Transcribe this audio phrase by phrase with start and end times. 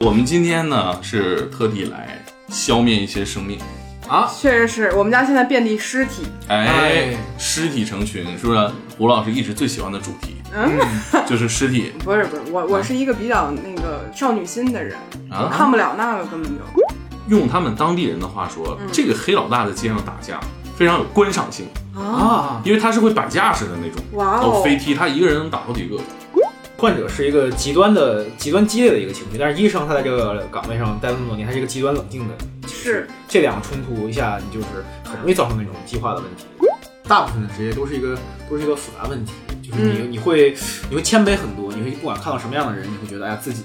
[0.00, 3.58] 我们今天呢是特地来消灭一些生命，
[4.06, 6.24] 啊，确实是我们家现在遍地尸体。
[6.48, 8.70] 哎哎，尸体成群，是不是？
[8.98, 10.36] 胡老师一直最喜欢的主题。
[10.54, 10.78] 嗯，
[11.26, 11.94] 就是尸体。
[12.04, 14.98] 不是不是，我我是一个比较那个少女心的人，
[15.30, 15.50] 我啊。
[15.50, 16.60] 看不了那个根本就。
[17.28, 20.38] 用他们当地人的话说，这个黑老大在街上打架
[20.76, 21.66] 非常有观赏性，
[21.96, 25.96] 啊，因为他是会摆架势的那种，哇哦，都飞踢，他一个人能打好几个。
[26.78, 32.34] 患者是一个极端的、极端激烈的一个情绪，但是医生他在这个岗位上待了那么多年，他是一个极端冷静的。
[32.68, 34.66] 是这两个冲突一下，你就是
[35.04, 36.44] 很容易造成那种激化的问题。
[37.08, 38.18] 大部分的职业都是一个
[38.50, 40.54] 都是一个复杂问题，就是你、嗯你会
[40.90, 43.62] 你会谦卑很多，你会不管看到什么样的人，你会觉得哎呀自己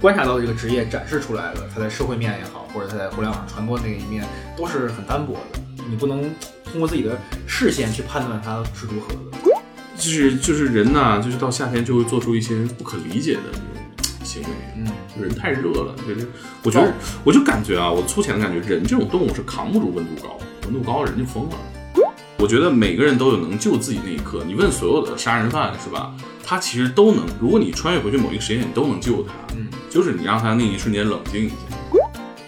[0.00, 4.24] 观察到这个职业展示出来的，他在社会面也好，或者他在互联网上传播那一面
[4.56, 5.58] 都是很单薄的，
[5.88, 6.22] 你不能
[6.70, 9.61] 通过自己的视线去判断他是如何的。
[9.96, 13.62] 就是就是人呐，就是到夏天就会做出一些不可理解的这种
[14.24, 14.48] 行为。
[14.76, 14.86] 嗯，
[15.20, 16.28] 人太热了，就是
[16.62, 16.92] 我觉得，
[17.24, 21.56] 我就感觉啊，我粗浅的感觉，人这种动物是扛不住温度高，温度高人就疯了。
[22.38, 24.42] 我觉得每个人都有能救自己那一刻。
[24.44, 26.12] 你问所有的杀人犯是吧？
[26.44, 29.32] 他其实都能，如果你穿越回去某一个时间点，你都能救他。
[29.54, 31.71] 嗯，就是你让他那一瞬间冷静一下。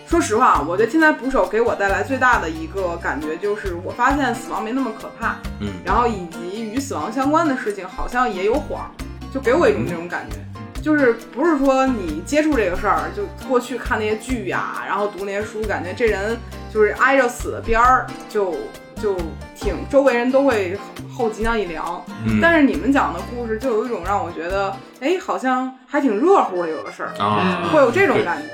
[0.06, 8.90] 说实话，我觉得天才捕手给我带来最大的一个感觉就是，我发现死亡没那么可怕，嗯，然后以及与死亡相关的事情好像也有谎，
[9.32, 10.36] 就给我一种这种感觉。
[10.82, 16.36] 就是不是说你接触这个事儿，就过去看那些剧呀、然后读那些书，感觉这人
[16.72, 18.54] 就是挨着死的边儿，就
[19.00, 19.16] 就
[19.56, 20.78] 挺周围人都会
[21.10, 22.04] 后脊梁一凉。
[22.26, 28.48] 嗯但是你们讲的故事就有一种让我觉得，哎，好像还挺热乎的，有的事儿啊，会有这种感觉。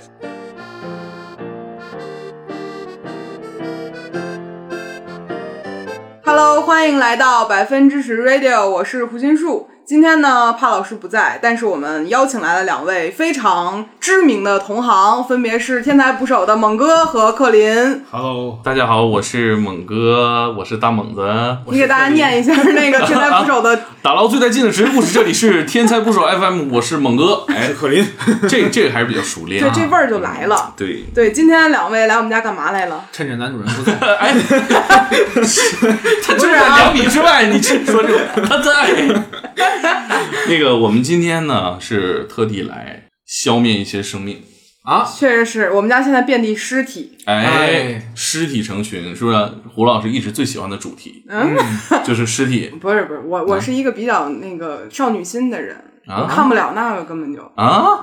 [6.70, 9.69] 欢迎来到百分之十 Radio，我是胡心树。
[9.91, 18.05] 今天呢，帕老师不在，但是我们邀请来了两位非常知名的同行，分别是天才捕手的猛哥和克林。
[18.08, 21.28] Hello，大家好，我是猛哥，我是大猛子。
[21.66, 27.43] 你给大家念一下那个天才捕手的 打捞最带劲的职业故事，这里是天才捕手 FM，我是猛哥。
[27.48, 28.06] 哎，克林，
[28.48, 29.72] 这这个还是比较熟练对啊。
[29.75, 30.72] 这味儿就来了。
[30.76, 33.04] 对，对，今天两位来我们家干嘛来了？
[33.10, 34.32] 趁着男主人不在， 哎，
[36.22, 39.25] 他就在两米之外，你这说这个他在。
[40.48, 44.42] 那个，我们今天呢是特地来消灭一些生命。
[44.82, 47.18] 啊，确实是我们家现在遍地尸体。
[47.26, 49.36] 哎哎，尸体成群，是不是？
[49.74, 51.54] 胡老师一直最喜欢的主题嗯，
[52.04, 55.76] 就是尸体 不是不是，我我是一个比较那个少女心的人，
[56.06, 57.40] 我啊看不了那个根本就。
[57.56, 58.00] 啊！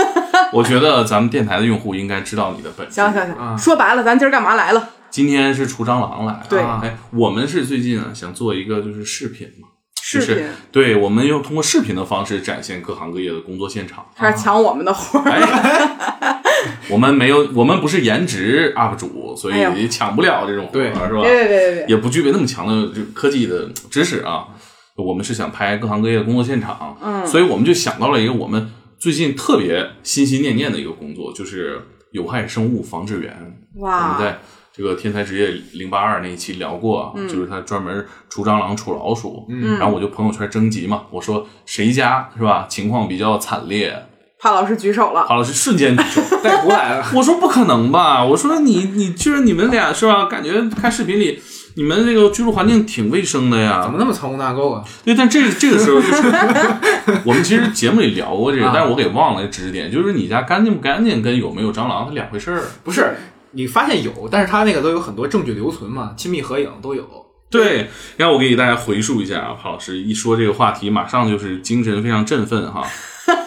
[0.52, 2.94] 我觉得咱们电台的用户应该知道你的本质。
[2.94, 4.90] 行行啊行，说白了，咱今儿干嘛来了？
[5.10, 6.42] 今天是除蟑螂来。
[6.48, 9.67] 对啊哎，我们是最近啊想做一个就是视频嘛，
[10.12, 14.06] 就是视频对，我们用通过视频的方式展现各行各业的工作现场。
[14.16, 15.30] 开始抢我们的活儿。
[15.30, 16.42] 哎，
[16.88, 21.20] 我们没有，我们不是颜值 UP 主，所以也抢不了这种活对儿，是吧？
[21.22, 21.86] 别别别别别！
[21.88, 24.48] 也不具备那么强的这科技的知识啊。
[24.96, 31.80] 我们是想拍各行各业的工作现场，嗯所以我们就想到了一个我们最近特别心心念念的一个工作，就是
[32.10, 33.32] 有害生物防治员。
[33.76, 34.40] 我们哇，在
[34.78, 39.44] 这个天才职业零八二那一期聊过啊，就是他专门除蟑螂、除老鼠。
[39.48, 44.06] 嗯然后我就朋友圈征集嘛，我说谁家是吧情况比较惨烈，
[44.38, 45.26] 帕老师举手了。
[45.26, 46.22] 潘老师瞬间举手。
[46.44, 48.24] 带过来了，我说不可能吧？
[48.24, 50.26] 我说你你就是你们俩是吧？
[50.26, 51.42] 感觉看视频里
[51.74, 53.96] 你们这个居住环境挺卫生的呀怎么。
[53.98, 54.84] 那么藏污纳垢啊？
[55.04, 56.22] 对，但这个这个时候就是
[57.26, 62.62] 我们其实节目里聊过这个，啊但是我给忘了知识点，就是你家干净不干净跟有没有蟑螂是两回事儿。
[62.84, 63.16] 不是，
[63.52, 67.06] 你发现有，但是他那个都有很多证据留存嘛，亲密合影都有。
[67.50, 67.88] 对，
[68.18, 72.86] 然后我给大家回述一下啊，潘老师一说这个话题，马上就是精神非常振奋哈。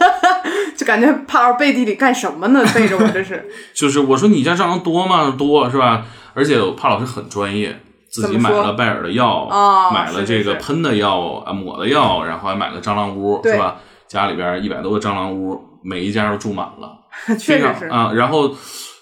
[0.76, 2.66] 就感觉帕老师背地里干什么呢？
[2.74, 3.48] 背着我这是。
[3.76, 5.36] 就是我说你家蟑螂多吗？
[5.38, 6.04] 多是吧？
[6.34, 7.80] 而且帕老师很专业，
[8.10, 13.76] 自己买了拜耳的药，哦买了这个喷的药啊，抹的药，然后还买了蟑螂屋，是吧？
[14.08, 17.88] 家里边一百多个蟑螂屋，每一家都住满了， 非确实是。
[17.88, 18.52] 常啊，然后。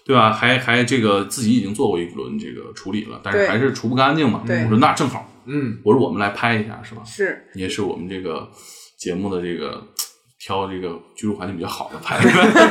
[0.09, 0.33] 对吧？
[0.33, 4.41] 还还这个自己已经做过一轮这个处理了，但是还是除不干净嘛。
[4.43, 7.03] 我说那正好，嗯，我说我们来拍一下，是吧？
[7.05, 8.49] 是，也是我们这个
[8.97, 9.85] 节目的这个
[10.39, 12.17] 挑这个居住环境比较好的拍。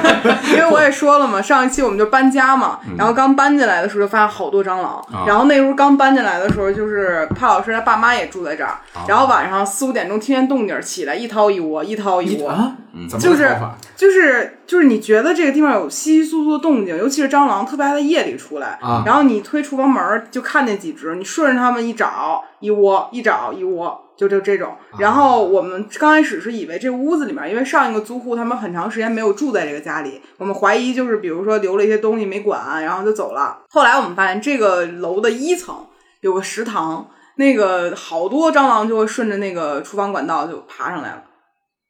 [0.53, 9.05] 因为我也说了嘛，上一期我们就搬家嘛，然后刚搬进来的时候就发现好多蟑螂，然后那时候刚搬进来的时候，就是帕老师他爸妈也住在这儿，啊。
[9.07, 13.55] 然后晚上四五点钟听见动静起来一掏一窝，一掏一窝，啊，嗯怎么就是
[13.95, 19.03] 就是就是你觉得这个地方有稀稀疏疏的动静，尤其是蟑螂特别爱在夜里出来，啊。
[19.05, 24.77] 然后你推厨房门就看见几只，你顺着它们一找一窝，一找一窝，就就这种。
[24.99, 33.63] 然后我们刚开始是以为这屋子里面，因为上一个租户他们很长时间没有住在这个家里，我们怀疑就是比如说留了一些东西没管，然后就走了。
[33.71, 35.87] 后来我们发现这个楼的一层
[36.21, 41.23] 有个食堂，那个好多蟑螂就会顺着那个厨房管道就爬上来了。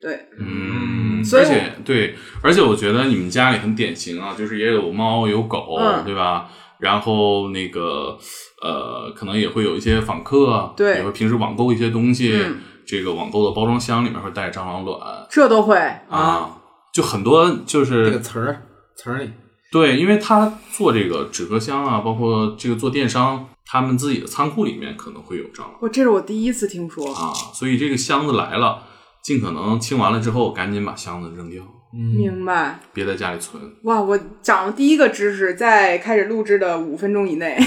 [0.01, 6.49] 对，嗯，所以而且对，而且我觉得你们家里很典型啊，就是也有猫有狗，嗯对吧？
[6.79, 8.17] 然后那个
[8.63, 12.57] 呃，可能也会有一些访客，对也会平时网购一些东西，嗯
[12.87, 14.99] 这个网购的包装箱里面会带蟑螂卵
[15.31, 15.77] 这都会。
[16.09, 16.59] 啊，
[16.93, 18.63] 就很多就是这个词儿
[18.97, 19.31] 词儿里，
[19.71, 27.15] 对，因为他做这个纸壳箱啊，包括这个做电商，他们自己的仓库里面可能会有蟑螂我这是我第一次听说。
[27.15, 28.83] 啊，所以这个箱子来了，
[29.23, 33.63] 尽可能清完了之后，赶紧把箱子扔掉，嗯，明白别在家里存。
[33.85, 33.99] 哇！
[34.01, 37.59] 我长了第一个知识，在开始录制的五分钟以内。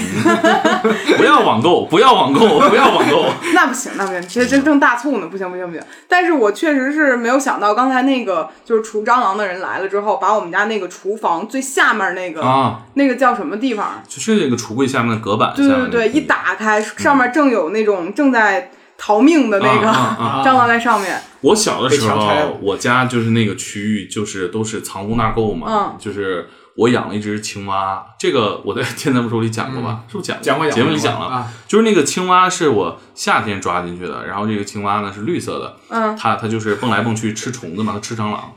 [1.17, 2.39] 不要网购，不要网购，
[2.69, 3.25] 不要网购。
[3.55, 5.81] 那不行，那不行，这这正大促呢，不行不行不行。
[6.07, 14.03] 但是我确实是没有想到，刚才那个就是除蟑螂的人来了之后，把我们家那个厨房最下面那个、啊，那个叫什么地方？
[14.07, 18.69] 就是那个橱柜下面的隔板，对对对，一打开，上面正有那种正在
[19.03, 19.87] 逃命的那个、
[20.45, 21.19] 蟑螂在上面。
[21.41, 25.97] 我小的时候，我家就是那个区域，就是都是藏污纳垢嘛，嗯。
[25.99, 30.03] 就是我养了一只青蛙，这个我在《天才不手》里讲过吧？
[30.07, 38.53] 是不是讲讲过节目里讲了，啊，就是那个青蛙是我夏天抓进去的，然后这个青蛙呢是绿色的，嗯，它它就是蹦来蹦去吃虫子嘛，它吃蟑螂。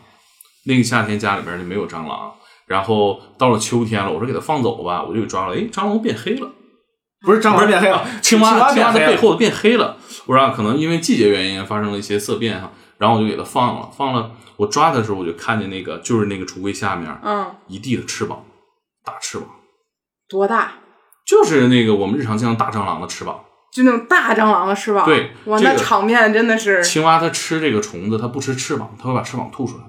[0.67, 2.31] 那个夏天家里边就没有蟑螂，
[2.67, 6.51] 然后到了秋天了，我说给它放走吧，我就给抓了，哎，蟑螂变黑了。
[7.25, 18.45] 不是蟑螂变黑了，青蛙青蛙的背后变黑了，我说啊可能因为季节原因发生了一些色变哈，然后我就给它放了，放了，我抓的时候我就看见那个就是那个橱柜下面嗯，一地的翅膀，
[19.05, 19.49] 大翅膀，
[20.29, 20.75] 多大？
[21.27, 23.41] 就是那个我们日常见到大蟑螂的翅膀。
[23.73, 25.05] 就那种大蟑螂的翅膀。
[25.05, 29.85] 对哇，这个那场面真的是青蛙它吃这个虫子，它不吃翅膀，它会把翅膀吐出来。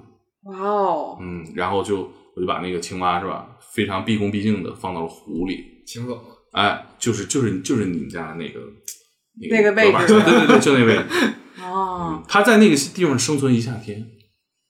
[0.46, 1.98] 哇哦，嗯，然后就
[2.36, 5.84] 我就把那个青蛙是吧，非常毕恭毕敬的放到了湖里。
[5.86, 6.20] 请走。
[6.56, 8.60] 哎，就是就是就是你们家那个
[9.52, 11.04] 那个位置对对对，就那位置。
[11.62, 14.06] 哦，他在那个地方生存一夏天。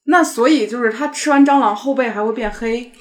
[0.05, 2.91] 那所以就是他吃完蟑螂后背还会变黑。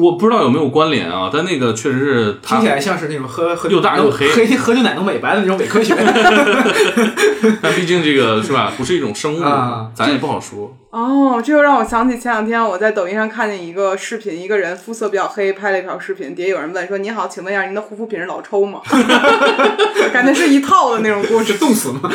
[0.00, 5.94] 我不知道有没有关联啊，但那个确实是听起来像是那种喝喝又大又黑喝喝牛奶能美白的那种伪科学。
[7.60, 10.74] 但毕竟这个是吧，不是一种生物，啊咱也不好说。
[10.90, 18.80] 哦，这又让我想起前两天我在抖音上看见一个视频，一个人肤色比较黑，拍了一条视频，底下有人问说：“你好，请问一下您的护肤品是老抽吗？”
[20.12, 22.10] 感觉是一套的那种故事，冻死吗？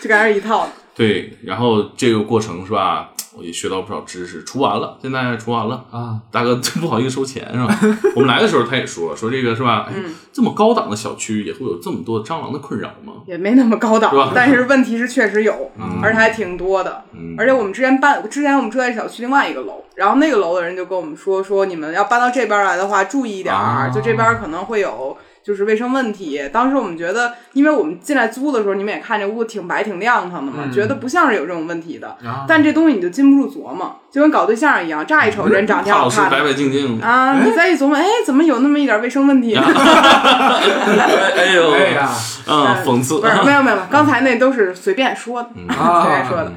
[0.00, 0.72] 就感觉是一套的。
[0.94, 4.44] 对，然后这个过程是吧，我也学到不少知识。
[4.44, 7.74] 除完了，现在除完了，啊，大哥真不好意思收钱是吧？
[8.14, 9.86] 我们来的时候他也说了说这个是吧？
[9.88, 9.94] 哎，
[10.30, 13.14] 这么高档的小区也会有这么多蟑螂的困扰吗？
[13.26, 17.04] 也没那么高档但是问题是确实有，嗯而且还挺多的。
[17.14, 26.40] 嗯而且我们之前搬，之前我们住在小区另外一个楼，然后那个楼的人就跟我们说，说你们要搬到这边来的话，注意一点，啊就这边可能会有就是卫生问题。
[26.52, 32.08] 当时我们觉得，因为我们进来租的时候，你们也看这屋挺白挺亮堂的嘛，嗯觉得不像是有这种问题的。
[32.24, 36.44] 啊但这东西你就禁不住琢磨，就跟搞对象一样，乍一瞅人长挺怕老师白好看的。
[36.50, 37.06] 白净净的。
[37.06, 39.62] 啊，你再一琢磨，哎，怎么有那么一点卫生问题呢？
[39.66, 42.08] 哎呦，哎呀，
[42.46, 46.52] 嗯，讽刺不是，没有没有，刚才那都是随便说的，啊随便说的。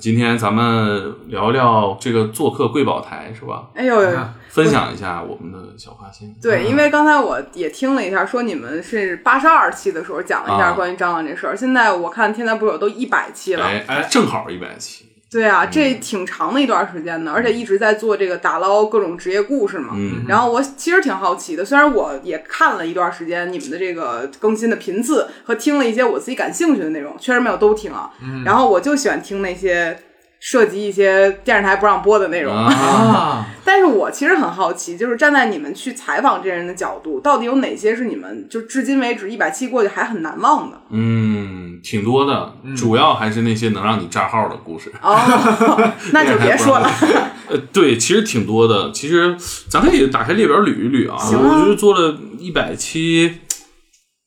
[0.00, 3.64] 今天咱们聊聊这个做客贵宝台是吧？
[3.74, 4.16] 哎呦呦呦，
[4.52, 6.34] 分享一下我们的小发现。
[6.42, 13.64] 对，因为刚才我也听了一下，说你们是八十二期的时候讲了一下啊关于蟑螂这事儿，现在我看天才捕手都一百期了。
[13.64, 15.06] 哎哎，正好一百期。
[15.30, 19.94] 对啊，这挺长的一段时间的，而且一直在做这个打捞各种职业故事嘛。
[19.94, 28.10] 嗯然后我其实挺好奇的，虽然我也看了一段时间你们的这个更新的频次和听了一些我自己感兴趣的内容，确实没有都听啊。
[28.44, 29.98] 然后我就喜欢听那些
[30.44, 32.52] 涉及一些电视台不让播的内容。
[32.52, 40.80] 啊，啊， 但是我其实很好奇，就是站在你们去采访这些人的角度，到底有哪些是你们就至今为止一百期过去还很难忘的？
[40.90, 44.92] 嗯，挺多的，主要还是那些能让你炸号的故事。
[45.00, 45.16] 哦，
[46.12, 46.90] 那就别说了。
[47.48, 48.90] 呃，对，其实挺多的。
[48.90, 49.36] 其实
[49.68, 51.16] 咱可以打开列表捋一捋啊。
[51.18, 53.38] 行啊我就是做了一百期，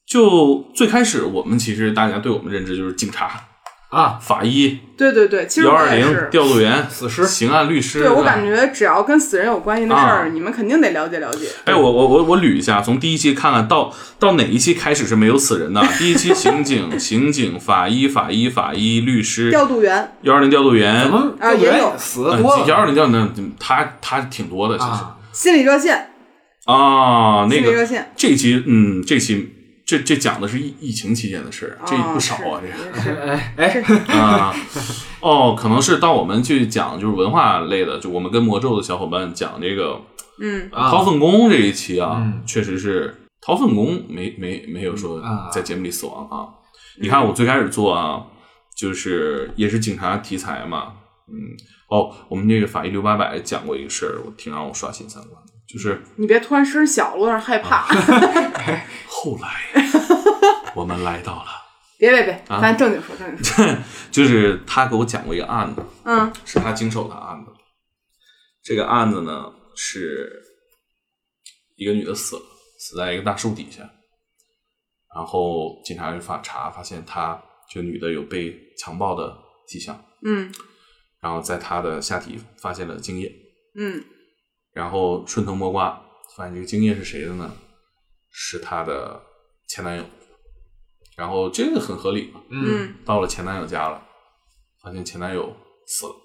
[0.08, 3.32] 就最开始我们其实大家对我们认知就是警察、
[3.96, 6.06] 啊，法医、对对对，其实幺二零。
[6.30, 7.26] 调度员、死尸。
[7.26, 8.02] 刑案律师。
[8.02, 10.30] 对我感觉只要跟死人有关系的事儿，啊。
[10.34, 11.48] 你们肯定得了解了解。
[11.64, 15.82] 哎，我我我我捋一下，从第一期看看到到哪一期开始是没有死人的？
[15.98, 20.12] 第一期刑警、刑警、法医、法医、法医、律师、调度员。
[20.24, 21.04] 幺二零调度员。
[21.04, 21.94] 怎，么啊也有。
[21.98, 24.92] 死的多幺二零调度员，他他挺多的，其实。
[24.92, 25.18] 啊？
[25.32, 26.12] 心理热线，
[26.66, 29.55] 啊，那个心理热线，这期嗯，这期
[29.86, 32.62] 这这讲的是疫疫情期间的事儿，这不少啊，
[33.04, 33.82] 这哎哎，
[34.18, 34.56] 啊，
[35.22, 40.02] 哦，可能是当我们去讲就是文化类的，就我们跟魔咒的小伙伴讲这个
[40.42, 40.70] 嗯。
[40.72, 40.90] 啊。
[40.90, 42.42] 掏粪工这一期啊，嗯。
[42.46, 45.50] 确实是掏粪工没没没有说啊。
[45.52, 46.50] 在节目里死亡啊。
[47.00, 48.26] 你看我最开始做啊，
[48.76, 50.94] 就是也是警察题材嘛，
[51.28, 51.36] 嗯，
[51.90, 57.88] 哦，我们那个法医刘八百讲过一个事儿，我挺让我刷新三观的，就是你别突然声小了，我有点害怕。
[59.08, 59.84] 后来
[60.76, 61.50] 我们来到了，
[61.98, 62.62] 别别别，啊。
[62.62, 63.78] 咱正经说正经说。
[64.12, 66.32] 就是他给我讲过一个案子，嗯。
[66.46, 67.52] 是他经手的案子。
[68.64, 70.42] 这个案子呢是
[71.76, 72.42] 一个女的死了，
[72.80, 73.90] 死在一个大树底下，
[75.16, 77.42] 然后警察就发查发现她
[77.72, 79.36] 这个女的有被强暴的
[79.68, 80.52] 迹象，嗯。
[81.22, 83.32] 然后在她的下体发现了精液，
[83.78, 84.04] 嗯
[84.76, 86.00] 然后顺藤摸瓜
[86.36, 87.56] 发现这个精液是谁的呢？
[88.30, 89.24] 是她的
[89.70, 90.04] 前男友，
[91.16, 94.06] 然后这个很合理嘛，嗯，嗯，到了前男友家了，
[94.84, 95.56] 发现前男友
[95.88, 96.16] 死了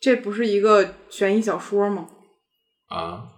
[0.00, 2.08] 这不是一个悬疑小说吗？
[2.88, 3.28] 啊。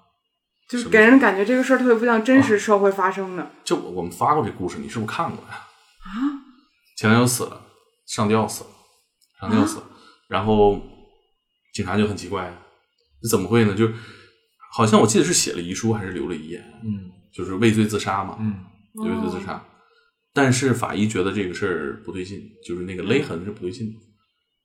[0.68, 3.50] 就是给人感觉这个事儿特别不像真实社会发生的。
[3.64, 5.66] 就我我们发过这故事，你是不是看过呀？
[6.04, 6.08] 啊，
[6.96, 7.60] 前男友死了，
[8.06, 8.70] 上吊死了，
[9.40, 9.84] 上吊死了，
[10.28, 10.80] 然后
[11.74, 12.54] 警察就很奇怪，这
[13.28, 13.74] 怎么会呢？
[13.74, 13.90] 就
[14.72, 18.54] 好像我记得是写了遗书还是留了遗言，嗯就是畏罪自杀嘛，嗯
[18.94, 19.64] 畏罪自杀。
[20.32, 23.98] 但是法医觉得这个事儿不对劲，就是那个勒痕是不对劲的，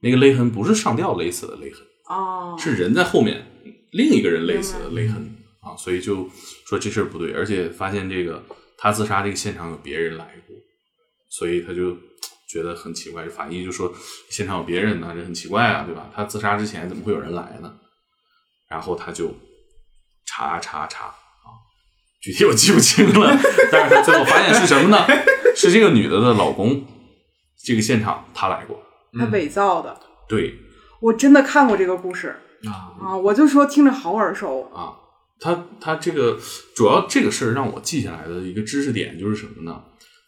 [0.01, 3.45] 那个勒痕不是上吊勒死的勒痕，哦，是人在后面
[3.91, 6.29] 另一个人勒死的勒痕啊，所以就
[6.67, 8.43] 说这事儿不对，而且发现这个
[8.77, 10.55] 他自杀这个现场有别人来过，
[11.31, 11.97] 所以他就
[12.47, 13.27] 觉得很奇怪。
[13.27, 13.91] 法医就说
[14.29, 16.12] 现场有别人呢，这很奇怪啊，对吧？
[16.13, 17.75] 他自杀之前怎么会有人来呢？
[18.75, 19.34] 然后他就
[20.25, 21.48] 查查查啊，
[22.22, 23.39] 具体我记不清了，
[23.72, 25.08] 但是他最后发现是什么呢？
[25.55, 26.86] 是这个女的的老公，
[27.63, 28.84] 这个现场他来过，
[29.17, 29.98] 他伪造的。
[30.27, 30.55] 对，
[31.00, 34.70] 我真的看过这个故事啊，啊，我就说听着好耳熟。
[34.75, 34.91] 啊，
[35.39, 36.38] 他他这个
[36.75, 39.82] 主要这个事儿让我记下来的一个知识点就是什么呢？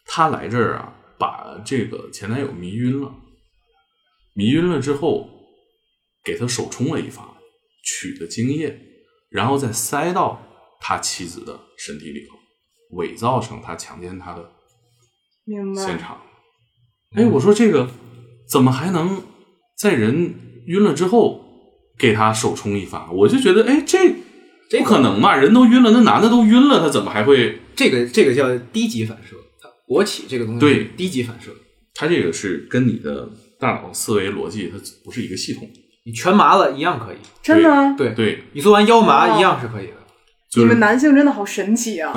[0.06, 3.12] 他来这儿啊，把这个前男友迷晕了，
[4.34, 5.28] 迷晕了之后，
[6.24, 7.27] 给他手冲了一发，
[7.88, 8.78] 取的精液，
[9.30, 10.42] 然后再塞到
[10.78, 12.34] 他妻子的身体里头，
[12.96, 14.50] 伪造成他强奸她的
[15.46, 15.82] 明白。
[15.82, 16.20] 现场。
[17.16, 17.90] 哎，我说这个
[18.46, 19.22] 怎么还能
[19.78, 20.34] 在人
[20.66, 21.42] 晕了之后
[21.98, 23.10] 给他手冲一发？
[23.10, 24.14] 我就觉得，哎，这
[24.68, 25.34] 这不可能嘛！
[25.34, 27.60] 人都晕了，那男的都晕了，他怎么还会？
[27.74, 29.36] 这个这个叫低级反射，
[29.86, 31.50] 勃起这个东西对低级反射，
[31.94, 35.66] 他这个是跟你的大脑思维逻辑，它不是一个系统。
[36.08, 37.94] 你全麻了一样可以，真的吗？
[37.98, 39.92] 对对，你做完腰麻哦一样是可以的。
[40.50, 42.10] 就是你们男性真的好神奇啊！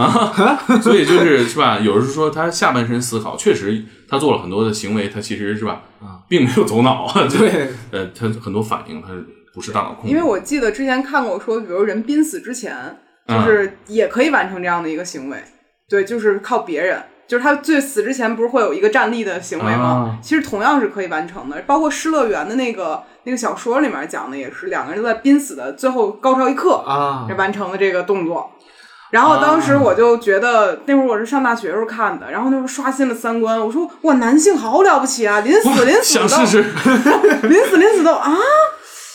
[0.81, 1.77] 所以就是是吧？
[1.77, 9.09] 有人说他下半身思考，确实他做了很多的行为，他其实是吧啊，并没有走脑，就对，呃，他很多反应他
[9.53, 10.09] 不是大脑控制。
[10.09, 12.73] 因为我记得之前看过说，比如人濒死之前，
[13.27, 15.37] 就嗯是也可以完成这样的一个行为。
[15.89, 19.85] 对，就是靠别人，就是他最死之前不是会有一个站立的行为吗？
[19.85, 21.55] 啊其实同样是可以完成的。
[21.65, 28.51] 包括《失乐园》的那个那个小说里面讲的也是，两个人都在濒死的最后高潮一刻啊完成了这个动作。
[29.11, 33.57] 然后当时我就觉得，那会儿我是上大学时候看的，然后那会儿刷新了三观。
[33.65, 35.39] 我说哇，男性好了不起啊！
[35.39, 36.65] 临死临死都想试试，
[37.47, 38.35] 临死临死都啊！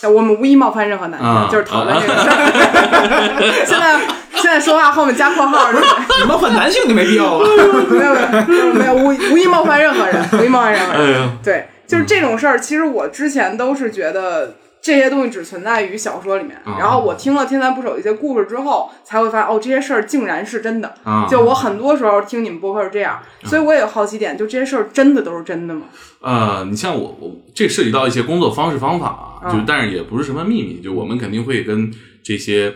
[0.02, 3.64] 哎我们无意冒犯任何男性，啊就是讨论这个事儿。
[3.66, 3.98] 现在
[4.46, 5.84] 现在说话后面加括号，就是
[6.22, 7.48] 你冒犯男性就没必要 了。
[7.90, 8.14] 没有
[8.46, 11.20] 没有没有无无意冒犯任何人，无意冒犯任何人。
[11.20, 20.94] 哎，对，就是这种事儿，其实我之前都是觉得这些东西只存在于小说里面，啊然后我听了《天才捕手》的一些故事之后，才会发现哦，这些事儿竟然是真的。
[21.02, 25.86] 啊，就我很多时候听你们播客是这样，所以我也有好奇点，就这些事儿真的都是真的吗？
[26.20, 31.90] 呃，你像我，我这涉及到一些工作方式方法，啊就但是也不是什么秘密，就我们肯定会跟
[32.22, 32.72] 这些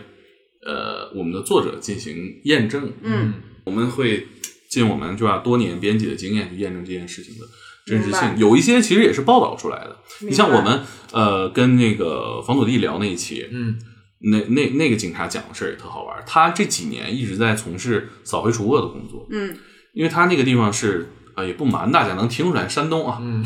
[0.65, 3.33] 呃我们的作者进行验证，嗯，
[3.65, 4.27] 我们会
[4.69, 7.45] 尽我们对吧多年编辑的经验去验证这件事情的
[7.85, 8.37] 真实性。
[8.37, 13.77] 有一些其实也是报道出来的，你像我们呃跟那个房土地聊那一期，嗯，
[14.19, 19.57] 那那那个警察讲的事儿也特好玩儿，他这几年一直在从事扫黑除恶的工作，嗯，
[19.93, 23.43] 因为他那个地方是啊、呃也不瞒大家，能听出来山东啊，嗯，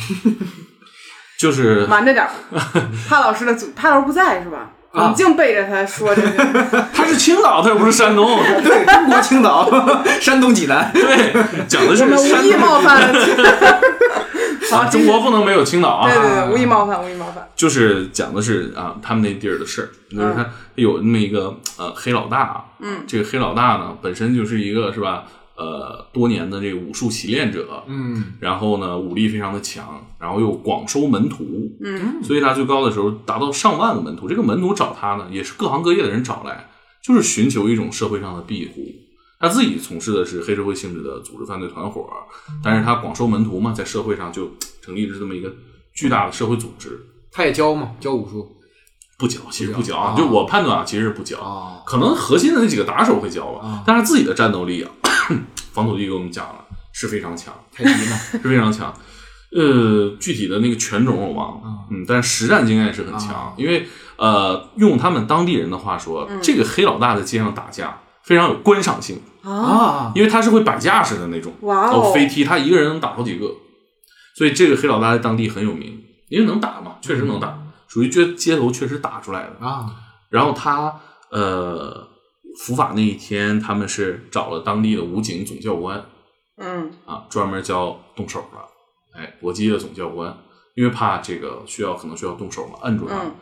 [1.40, 2.32] 就是瞒着点儿。
[3.08, 4.76] 潘老师的祖，帕老师不在是吧？
[4.96, 5.10] 啊。
[5.10, 9.70] 你净背着他说这个， 他是青岛，他又不是山东， 对，中国青岛，
[10.22, 10.92] 山东济南。
[10.94, 11.34] 对，
[11.68, 13.14] 讲的是我们无意冒犯。
[14.72, 17.48] 啊，中国不能没有青岛啊，对对对，无意冒犯，无意冒犯。
[17.56, 25.24] 就是讲的是啊，他们那地儿的事儿，就是他有那么一个呃黑老大，嗯，这个黑老大呢本身就是一个是吧，
[25.58, 31.46] 呃多年的这个武术习练者，嗯然后呢武力非常的强，然后又广收门徒，
[31.82, 34.28] 嗯所以他最高的时候达到上万个门徒。
[34.28, 36.70] 这个门徒找他呢，也是各行各业的人找来，
[37.04, 38.86] 就是寻求一种社会上的庇护。
[39.38, 42.08] 他自己从事的是黑社会性质的组织犯罪团伙，
[42.64, 44.50] 但是他广收门徒嘛，在社会上就
[44.82, 45.54] 成立了这么一个
[45.94, 47.00] 巨大的社会组织。
[47.32, 48.56] 他也教嘛，教武术
[49.20, 51.38] 不教，其实不教啊，就我判断啊，其实是不教。
[51.38, 54.90] 啊可能核心的那几个打手会教吧啊，但是自己的战斗力啊，
[55.76, 58.94] 防土地给我们讲了是非常强，太极嘛，是非常强。
[59.52, 73.46] 呃，具体的那个拳种我忘了，嗯，但是实战经验是很强，啊因为呃，用他们当地人的话说，这个黑老大在街上打架非常有观赏性，啊，啊，因为他是会摆架势的那种，哇哦哦，飞踢，他一个人能打好几个，
[74.36, 79.66] 所以这个黑老大在当地很有名，因为能打嘛，确实能打，属于街街头确实打出来的。
[79.66, 79.86] 啊，
[80.30, 80.94] 然后他
[81.30, 82.08] 呃
[82.60, 86.04] 伏法那一天，他们是找了当地的武警总教官
[86.58, 90.36] 嗯啊，专门教动手的，哎，搏击的总教官，
[90.76, 93.16] 因为怕这个需要可能需要动手嘛，摁住他。
[93.24, 93.36] 嗯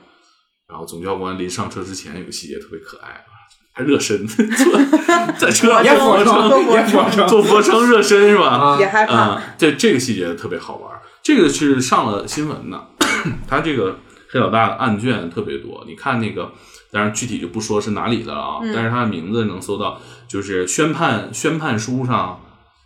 [0.66, 3.30] 然后总教官临上车之前有个细节特别可爱啊，
[3.74, 4.26] 还热身，
[5.38, 8.48] 在车上做俯卧卧撑，做俯卧撑热身是吧？
[8.48, 12.88] 啊也害怕，啊、这这个细节特别好玩儿，这个是上了新闻的，
[13.48, 14.00] 他这个
[14.32, 15.84] 黑老大的案卷特别多。
[15.86, 16.52] 你看那个，
[16.94, 22.40] 当然具体就不说是哪里的了啊，但是他的名字能搜到，就是宣判宣判书上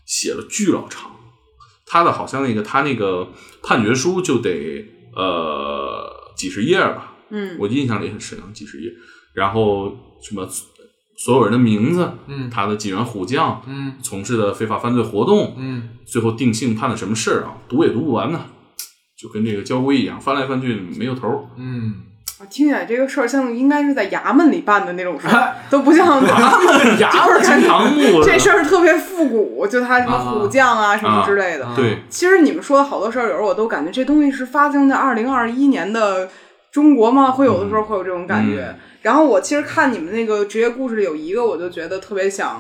[0.06, 1.12] 写了巨老长，
[1.86, 3.28] 他的好像那个他那个
[3.62, 8.90] 判决书就得呃几十页吧，嗯我印象里很深，几十页，
[9.34, 10.48] 然后什么
[11.18, 17.58] 所有人的名字，嗯他的几员虎将，嗯从事的非法犯罪活动，嗯最后定性判的什么事儿啊？
[17.68, 18.46] 读也读不完呢，
[19.18, 21.50] 就跟这个交规一样，翻来翻去没有头儿。
[21.58, 21.96] 嗯，
[22.40, 31.66] 我听起来这个事儿像应该是在衙门里办的那种事儿，都不像衙门衙门金堂木这事儿特别复古，就他什么虎将啊什么之类的。
[31.66, 36.30] 啊对，其实你们说的好多事儿，有时候我都感觉这东西是发生在二零二一年的
[36.72, 37.32] 中国吗？
[37.32, 38.66] 会有的时候会有这种感觉。
[38.68, 42.60] 嗯然后我其实看你们那个职业故事里有一个，我就觉得特别想，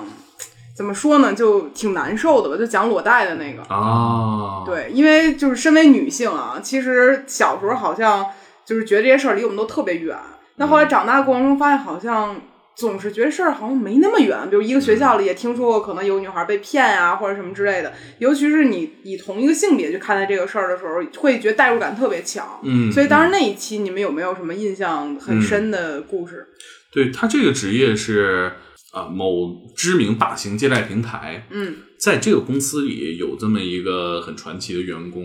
[0.73, 3.61] 怎么说呢，就挺难受的吧，就讲裸贷的那个。
[3.63, 8.25] 啊，，对，因为就是身为女性啊，其实小时候好像
[8.67, 10.15] 就是觉得这些事儿离我们都特别远。
[10.57, 12.41] 那后来长大过程中发现，好像
[12.75, 14.37] 总是觉得事儿好像没那么远。
[14.49, 17.93] 比如一个学校里也听说过，可能有女孩被骗啊，或者什么之类的。
[18.19, 22.59] 尤其是你以同一个性别去看待这个事儿的时候，会觉得代入感特别强。
[22.63, 26.47] 嗯，所以当时嗯那一期你们有没有什么印象很深的故事？
[26.91, 28.51] 对他这个职业是
[28.93, 35.23] 啊、某知名大型借贷平台，嗯在这个公司里有这么一个很传奇的员工，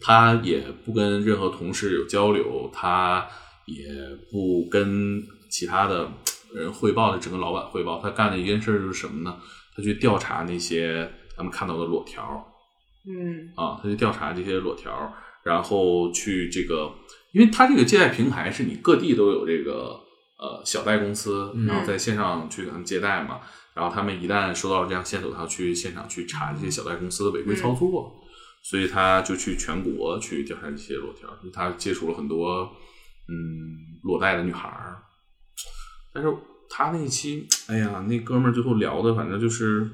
[0.00, 3.26] 他也不跟任何同事有交流，他
[3.66, 3.84] 也
[4.30, 6.10] 不跟其他的
[6.54, 9.36] 人汇报的整个老板汇报，他干的一件事就是什么呢？
[9.76, 12.44] 他去调查那些咱们看到的裸条
[13.06, 13.52] 嗯。
[13.54, 15.12] 啊，他去调查这些裸条，
[15.44, 16.90] 然后去这个，
[17.32, 20.00] 因为他这个借贷平台是你各地都有这个
[20.38, 23.40] 呃小贷公司，然后在线上去给他们借贷嘛，
[23.74, 28.19] 然后他们一旦收到这样线索，他要去现场去查这些小贷公司的违规操作，
[28.70, 32.70] 所以他就去全国去调查这些裸条，他接触了很多
[33.28, 34.96] 嗯裸贷的女孩儿，
[36.14, 36.32] 但是
[36.68, 39.90] 他那一期，哎呀，那哥们儿最后聊的，反正就是。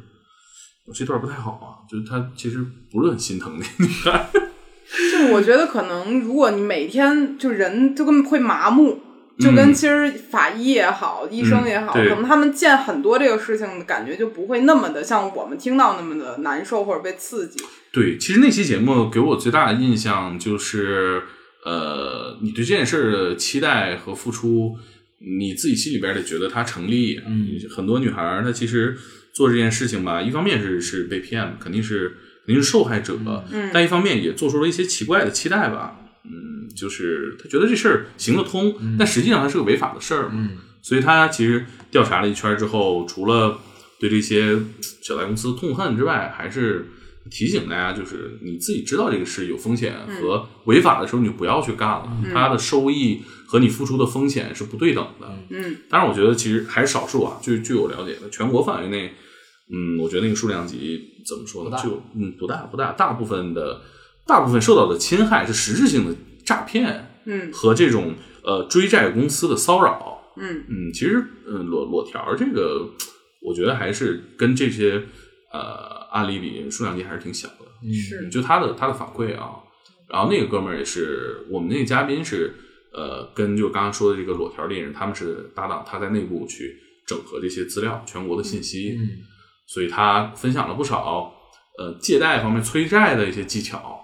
[0.94, 4.30] 这段不太好啊，就是他其实不是很心疼那女孩，
[5.10, 9.00] 就我觉得可能，如果你每天就人就跟会麻木，
[9.38, 17.62] 就跟嗯其实法医也好，医生也好，可能他们见很多这个事情的感觉就不会那么的像我们听到那么的难受或者被刺激。
[17.92, 21.22] 对，其实那期节目给我最大的印象就是，
[21.64, 24.76] 呃，你对这件事儿的期待和付出，
[25.18, 27.20] 你自己心里边得觉得它成立。
[27.26, 28.96] 嗯，很多女孩儿她其实
[29.34, 33.18] 做这件事情吧，一方面是是被骗了，肯定是肯定是受害者，
[33.52, 36.00] 嗯但一方面也做出了一些奇怪的期待吧。
[36.24, 36.30] 嗯，
[36.76, 40.34] 就是他觉得这事儿行得通，但实际上它是个违法的事儿嘛。
[40.34, 40.50] 嗯
[40.82, 43.58] 所以他其实调查了一圈之后，除了
[43.98, 44.56] 对这些
[45.02, 46.88] 小贷公司痛恨之外，还是
[47.28, 52.08] 提醒大家，就是你自己知道这个事有风险和违法的时候，你就不要去干了。
[52.32, 55.26] 它的收益和你付出的风险是不对等的。
[55.50, 57.36] 嗯当然，我觉得其实还是少数啊。
[57.42, 59.12] 据据我了解的，全国范围内，
[59.72, 61.76] 嗯，我觉得那个数量级怎么说呢？
[61.82, 63.80] 就嗯不大不大，大部分的
[64.24, 66.14] 大部分受到的侵害是实质性的
[66.46, 67.52] 诈骗嗯。
[67.52, 70.32] 和这种呃追债公司的骚扰。
[70.36, 70.64] 嗯。
[70.68, 72.88] 嗯，其实嗯裸裸条这个，
[73.42, 75.02] 我觉得还是跟这些
[75.52, 77.66] 呃案例比数量级还是挺小的。
[77.82, 77.92] 嗯。
[77.92, 78.28] 是。
[78.30, 79.56] 就他的他的反馈啊，
[80.08, 82.54] 然后那个哥们儿也是我们那个嘉宾是
[82.92, 88.96] 呃跟就刚刚说的这个裸条猎人他们是搭档，他在内部去整合这些资料，全国的信息。
[88.98, 89.08] 嗯。
[89.68, 91.34] 所以他分享了不少
[91.76, 94.00] 呃借贷方面催债的一些技巧，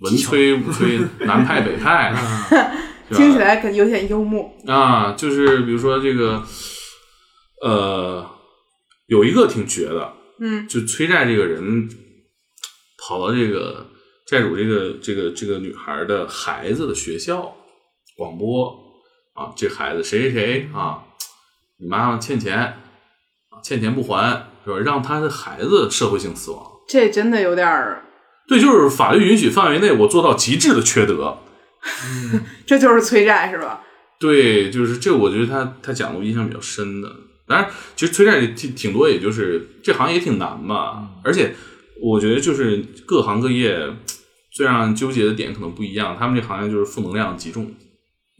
[0.00, 2.14] 文催、武催、 南派、北派，
[3.10, 4.52] 听起来可有点幽默。
[4.66, 6.42] 啊，就是比如说这个，
[7.62, 8.28] 呃，
[9.06, 11.88] 有一个挺绝的，嗯就催债这个人
[12.98, 13.86] 跑到这个
[14.26, 17.54] 债主这个这个这个女孩的孩子的学校
[18.16, 18.74] 广播
[19.34, 21.04] 啊，这孩子谁谁谁啊，
[21.78, 24.78] 你妈妈欠钱啊，欠钱不还，是吧？
[24.78, 26.70] 让他的孩子社会性死亡。
[26.88, 28.04] 这真的有点儿，
[28.46, 31.38] 对，就是法律允许范围内，我做到极致的缺德。
[32.66, 33.82] 这就是催债是吧？
[34.18, 37.10] 对，就是这，我觉得他他讲的我印象比较深的。
[37.46, 41.10] 当然，其实催债挺挺多，也就是这行业也挺难吧。
[41.22, 41.54] 而且
[42.02, 43.78] 我觉得就是各行各业
[44.50, 46.16] 最让人纠结的点可能不一样。
[46.18, 47.74] 他们这行业就是负能量极重，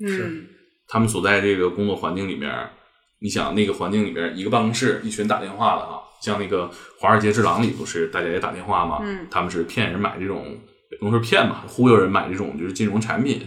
[0.03, 0.47] 嗯，
[0.89, 2.51] 他们所在这个工作环境里面，
[3.21, 6.65] 你想那个环境里面，一个办公室一群打电话的啊，像那个
[6.99, 9.01] 《华尔街之狼》里不是大家也打电话嘛？
[9.03, 10.47] 嗯他们是骗人买这种，
[10.91, 13.43] 也不能说骗吧，忽悠人买这种就是金融产品，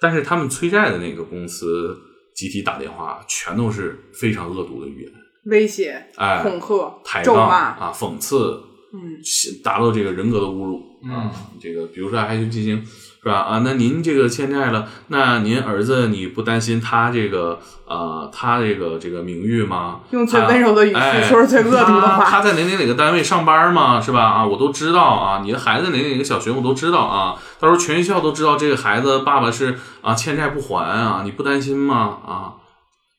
[0.00, 1.98] 但是他们催债的那个公司
[2.32, 5.12] 集体打电话，全都是非常恶毒的语言，
[5.46, 9.18] 威胁、哎，恐吓、抬杠，啊，讽刺，嗯，
[9.64, 10.80] 达到这个人格的侮辱
[11.12, 11.32] 啊。
[11.60, 12.84] 这个比如说还去进行
[13.22, 13.36] 是吧？
[13.36, 20.00] 啊，那您这个欠债了，那您儿子你不担心他这个呃他这个这个名誉吗？
[20.10, 22.24] 用最温柔的语气哎说出最恶毒的他话。
[22.24, 24.00] 他在哪哪哪个单位上班吗？
[24.00, 24.24] 是吧？
[24.24, 25.40] 啊，我都知道啊。
[25.44, 27.40] 你的孩子哪哪哪个小学我都知道啊。
[27.60, 32.18] 到时候全学校都知道这个孩子爸爸是啊欠债不还啊，你不担心吗？
[32.26, 32.58] 啊，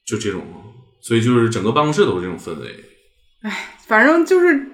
[0.06, 0.42] 就这种，
[1.02, 2.84] 所以就是整个办公室都是这种氛围。
[3.44, 4.68] 哎反正就是，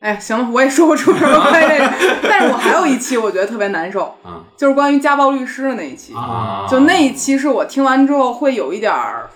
[0.00, 2.19] 哎，行了，我也说不出什么关于这个。
[2.40, 4.40] 但是我还有一期我觉得特别难受，啊。
[4.56, 6.14] 就是关于家暴律师的那一期。
[6.14, 9.28] 啊，就那一期是我听完之后会有一点儿，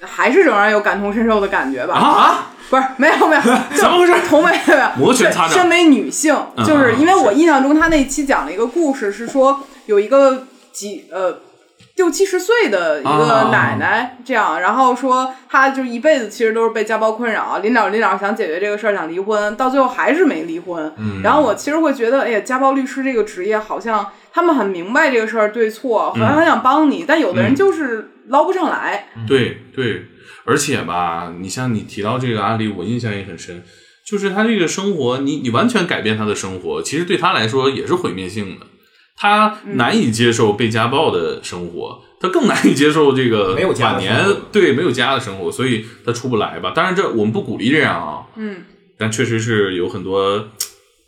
[0.00, 1.94] 还是仍然有感同身受的感觉吧。
[1.94, 3.42] 啊，不是，没有没有，
[3.76, 4.14] 怎么回事？
[4.28, 5.50] 同 没有没有，摩拳擦掌。
[5.50, 11.38] 身为女性，嗯就是因为我印象中他那一期讲了一个故事，是说有一个几呃
[11.96, 20.92] 六七十岁的一个啊奶奶这样，然后说她就一辈子其实都是被家暴困扰，临了临了想解决这个事儿，想离婚，到最后还是没离婚。
[20.98, 29.06] 嗯然后我其实会觉得，哎呀，家暴律师这个职业好像他们很明白这个事儿对错，好嗯像很想帮你，但有的人就是捞不上来。
[29.28, 30.06] 对对，
[30.44, 33.62] 而且吧，你像你提到这个案例，我印象也很深，
[34.04, 38.66] 就是他这个生活，你你完全改变他的生活，其实对他来说也是毁灭性的。
[39.16, 44.16] 他难以接受被家暴的生活，他更难以接受这个没有家晚年
[44.50, 46.72] 对没有家的生活，所以他出不来吧。
[46.74, 48.64] 当然，这我们不鼓励这样啊，嗯，
[48.98, 50.48] 但确实是有很多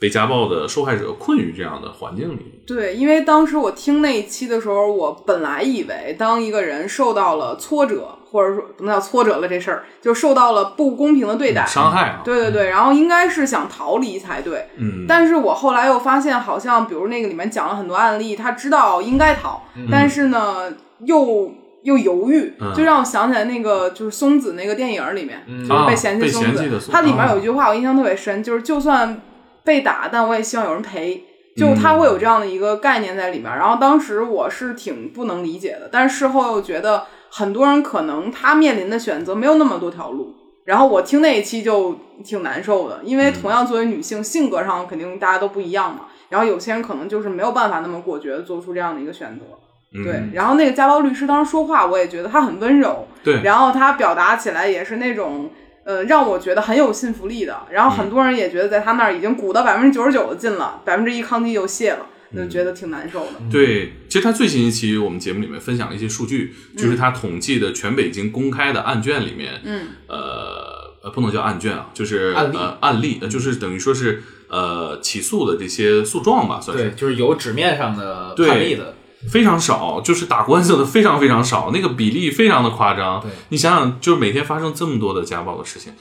[0.06, 2.62] 被家暴的受害者困于这样的环境里。
[2.64, 14.68] 对，因为当时我听那一期的时候，我本来以为当一个人受到了挫折，或者说不能叫挫折了这事儿，就受到了不公平的对待，伤害啊，对对对，然后应该是想逃离才对。
[14.76, 20.72] 嗯，但是我后来又发现，好像比如那个里面讲了很多案例，他知道应该逃，但是呢
[21.04, 21.52] 又
[21.84, 29.20] 又犹豫，嗯就让我想起来那个就是松子那个电影里面，嗯就是啊被嫌弃被松子，它里面啊有一句话我印象特别深，就是就算
[29.66, 31.24] 被打，但我也希望有人陪。
[31.56, 40.34] 就嗯他会有这样的一个概念在里面，然后当时我是挺不能理解的，但是事后又觉得很多人可能他面临的选择没有那么多条路，
[40.66, 46.08] 然后我听那一期就挺难受的，因为同样作为女性，性格上肯定大家都不一样嘛。
[46.28, 49.46] 然后有些人可能就是没有办法那么果决的做出这样的一个选择。
[49.94, 55.48] 嗯对，然后那个家暴律师当时说话，我也觉得他很温柔，对，然后他表达起来也是那种。
[55.86, 63.34] 呃，让我觉得很有信服力的，然后很多人也觉得在他那儿已经鼓到百分之九十九的劲了，百分之一抗击就泄了，就觉得挺难受的。
[63.48, 76.82] 对，其实他最新一期我们节目里面分享了一些数据，就是他统计的全北京公开的案卷里面，嗯，呃呃，不能叫案卷啊，就是案例呃案例，呃就是等于说是呃起诉的这些诉状吧，算是。
[76.82, 78.96] 对，就是有纸面上的对判例的，
[79.30, 83.20] 非常少，就是打官司的非常非常少，那个比例非常的夸张。
[83.20, 85.92] 对你想想，就是每天发生这么多的家暴的事情，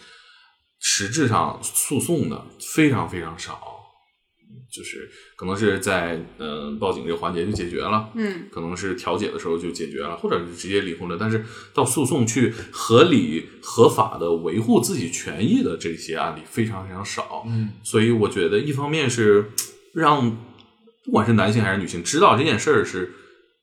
[0.80, 3.60] 实质上诉讼的非常非常少，
[4.72, 11.18] 就是可能是在呃报警这个环节就解决了，嗯，可能是调解的时候就解决了，或者是直接离婚了。
[11.20, 17.44] 但是到诉讼去合理合法的维护自己权益的这些案例非常非常少。
[17.48, 19.52] 嗯，所以我觉得一方面是
[19.94, 20.38] 让
[21.06, 23.12] 不管是男性还是女性知道这件事儿是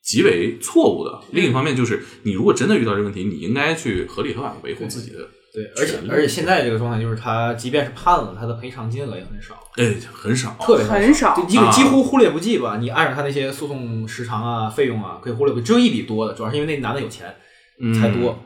[0.03, 5.19] 极为错误的，另一方面就是你如果真的遇到这个问题，你应该去合理合法的维护自己的。
[5.55, 12.79] 对，而且而且现在这个状态就是他即便是判了，他的赔偿金额也很少，哎，很少，特别很少就几乎啊几乎忽略不计吧。
[12.81, 17.35] 你按照他那些诉讼时长啊、费用啊，可以忽略不计，只有一笔多的，主要是因为那男的有钱
[17.83, 18.39] 嗯才多，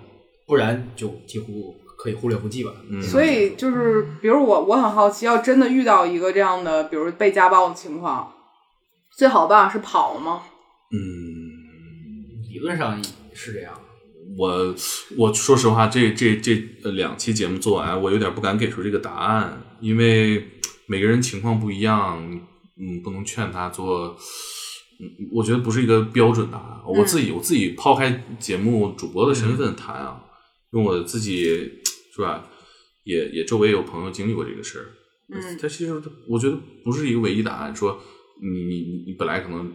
[0.49, 2.71] 不然就几乎可可以忽略不计吧。
[2.89, 8.33] 嗯所以就是，比如我，我很好奇，要真的遇到一个这样的，比如被家暴的情况，
[9.17, 10.43] 最好的办法是跑吗？
[10.93, 13.03] 嗯，理论上
[13.33, 13.73] 是这样。
[14.37, 14.75] 我
[15.17, 20.47] 我说实话，这这这呃两期节目做完，我有点不敢给出这个答案，因为
[20.87, 22.23] 每个人情况不一样，
[22.79, 24.15] 嗯，不能劝他做，
[25.01, 26.83] 嗯，我觉得不是一个标准答案。
[26.87, 30.23] 我自己我自己抛开节目主播的身份谈啊，
[30.73, 31.45] 用我自己
[32.15, 32.47] 是吧，
[33.05, 34.85] 也也周围有朋友经历过这个事儿，
[35.33, 37.99] 嗯他其实我觉得不是一个唯一答案，说
[38.41, 39.73] 你你你你本来可能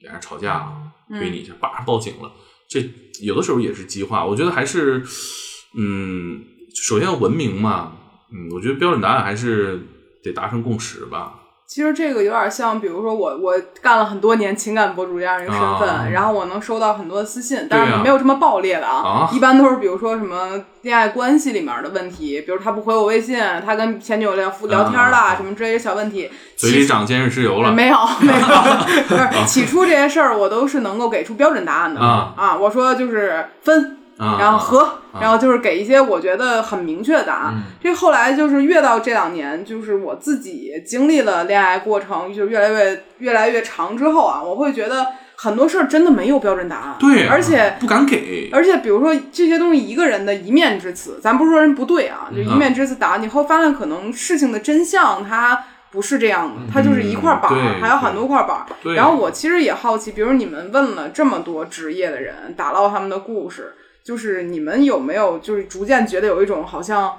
[0.00, 0.72] 俩人吵架
[1.08, 2.32] 推你一下，叭报警了，
[2.68, 2.82] 这
[3.22, 4.24] 有的时候也是激化。
[4.24, 5.02] 我觉得还是，
[5.76, 6.44] 嗯，
[6.74, 7.96] 首先要文明嘛，
[8.32, 9.80] 嗯，我觉得标准答案还是
[10.22, 11.41] 得达成共识吧。
[11.74, 26.30] 其实这个有点像，比如说我我干了很多年情感博主这样一个身份，啊然后我能收到很多的私信，但是没有这么爆裂的啊一般都是比如说什么恋爱关系里面的问题，比如他不回我微信，他跟前女友聊聊天啦、啊什么之类的小问题。
[26.58, 28.46] 嘴里长监视石油了，没有 没有，
[29.08, 34.80] 不是起初这些事儿我都是能够给出标准答案的啊我说就是分，啊然后和，
[35.12, 37.54] 啊然后就是给一些我觉得很明确的答案。
[37.82, 46.96] 这后来就是越到这两年，就是我自己经历了恋爱过程，就越来越越来越长之后啊，我会觉得很多事儿真的没有标准答案。
[47.00, 58.94] 对啊，而且不敢给，而且比如说这些东西，一个人的一面之词，咱不是说人不对啊，就一面之词答，你会发现可能事情的真相它不是这样的，它就是一块板儿，还有很多块板儿。
[58.94, 67.12] 然后我其实也好奇，比如你们问了这么多职业的人，打捞他们的故事，就是你们有没有就是逐渐觉得有一种好像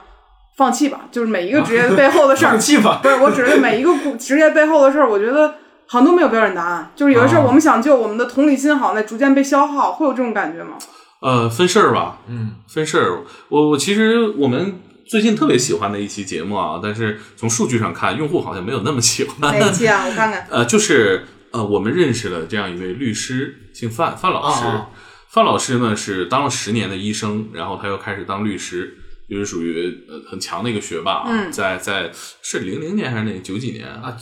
[0.57, 2.99] 放弃吧，就是每一个职业背后的事儿 放，弃吧。
[3.01, 5.55] 不是我指的每一个 职业背后的事儿，我觉得
[5.87, 10.77] 好像都没有标准答案，就是有的事儿啊我们想救，我们的同理心好像在逐渐被消耗，会有这种感觉吗？
[11.21, 13.23] 呃，分事儿吧，嗯，分事儿。
[13.49, 19.35] 我我其实我们最近特别喜欢的一期节目啊，但是从数据上看，用户好像没有那么喜欢。
[19.39, 20.03] 哪一期啊？
[20.05, 20.45] 我看看。
[20.49, 24.65] 呃，就是呃，我们认识了这样一位律师，姓范，范老师。
[24.65, 24.89] 啊
[25.33, 28.95] 范老师呢是当了十年的医生，然后他又开始当律师，
[29.27, 31.23] 就是属于呃很强的一个学霸啊。
[31.27, 32.11] 嗯在在
[32.43, 34.15] 是零零年还是那九几年啊，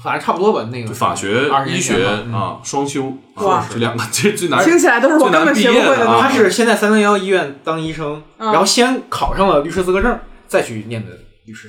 [0.00, 0.68] 反正差不多吧。
[0.70, 4.64] 那个法学20、年医学啊，双修啊，这两个这最难。
[4.64, 6.06] 听起来都是我根本学不会的。
[6.06, 11.10] 他是先在三零幺医院当医生，嗯然后先考上了律师资格证，再去念的
[11.46, 11.68] 律师。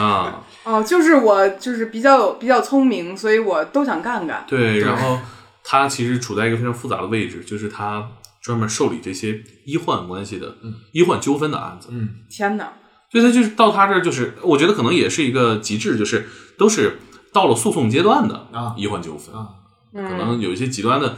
[0.00, 4.42] 啊， 哦，就是我就是比较有比较聪明，所以我都想干干。
[4.48, 5.18] 对，然后
[5.62, 8.08] 他其实处在一个非常复杂的位置，就是他
[8.42, 10.56] 专门受理这些医患关系的、
[10.92, 11.88] 医患纠纷的案子。
[11.92, 12.72] 嗯，天哪！
[13.10, 16.26] 所以他就是到他这儿，就是我觉得可能也是一个极致，就是
[16.58, 16.98] 都是
[17.32, 19.48] 到了诉讼阶段的啊医患纠纷，啊
[19.92, 21.16] 可能有一些极端的，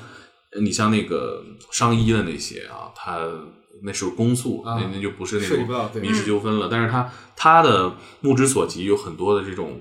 [0.52, 3.20] 呃你像那个伤医的那些啊，他
[3.84, 9.80] 那时候公诉，啊那那就不是那种民事纠纷了，但是他他的目之所及有很多的这种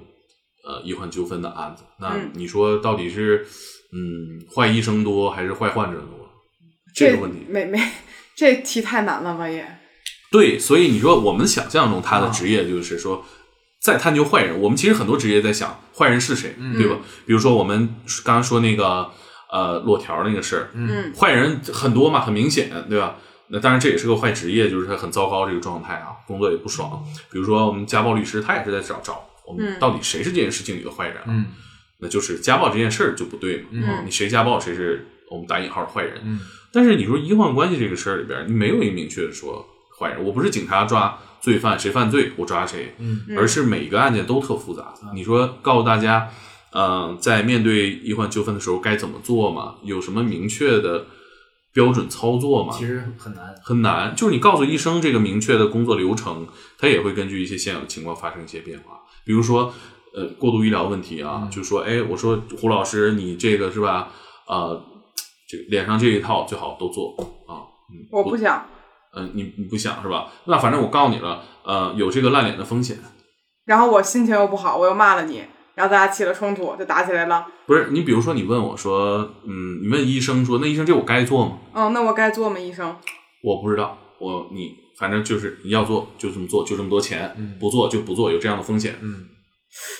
[0.63, 3.43] 呃医患纠纷的案子，那嗯你说到底是
[3.91, 6.22] 嗯坏医生多还是坏患者多？
[6.93, 7.81] 这这个问题，没没，
[8.35, 9.65] 这题太难了吧也。
[10.31, 13.25] 对，所以你说我们想象中他的啊职业就是说，
[13.81, 16.97] 在探究坏人，我们其实很多职业在想坏人是谁，对吧？
[17.25, 19.11] 比如说我们刚刚说那个
[19.51, 23.17] 呃裸条那个事儿，嗯坏人很多嘛，很明显，对吧？
[23.49, 27.03] 那当然这也是个坏职业，就是他很糟糕这个状态啊，工作也不爽。
[27.31, 31.25] 比如说我们家暴律师，他也是在找找我们嗯到底谁是这件事情里的坏人啊？
[31.27, 31.45] 嗯
[31.99, 36.19] 那就是家暴这件事儿就不对嘛，嗯你谁家暴谁是我们打引号的坏人。
[36.23, 36.39] 嗯
[36.73, 39.65] 但是你说医患关系这个事儿里边，你没有一个明确的说
[39.99, 44.93] 坏人，我不是警察抓罪犯，谁犯罪我抓谁，嗯而是每个案件都特复杂。
[45.13, 46.29] 你说告诉大家，
[46.71, 49.75] 呃，在面对医患纠纷的时候该怎么做嘛？
[49.83, 51.05] 有什么明确的
[51.71, 52.73] 标准操作吗？
[52.75, 53.53] 其实很难。
[53.63, 56.47] 很难，就是你告诉医生这个明确的工作流程，
[56.79, 59.01] 他也会根据一些现有的情况发生一些变化。
[59.23, 59.71] 比如说，
[60.15, 64.09] 呃，过度医疗问题啊，就说，哎，我说胡老师，你这个是吧？
[64.47, 64.83] 呃，
[65.53, 67.15] 这个脸上这一套最好都做
[67.47, 67.61] 啊。
[67.93, 68.65] 嗯，我不想。
[69.15, 70.31] 嗯、你你不想是吧？
[70.45, 72.97] 那反正我告诉你了，呃，有这个烂脸的风险。
[73.65, 75.43] 然后我心情又不好，我又骂了你，
[75.75, 77.45] 然后大家起了冲突，就打起来了。
[77.67, 81.59] 不是你，比如说你问我说，嗯，你问医生说，那医生这我该做吗？
[81.73, 82.95] 嗯，那我该做吗，医生？
[83.43, 88.95] 我不知道，我你反正就是你要做就这么做，就这么多钱，不做就不做，有这样的风险。
[89.01, 89.27] 嗯，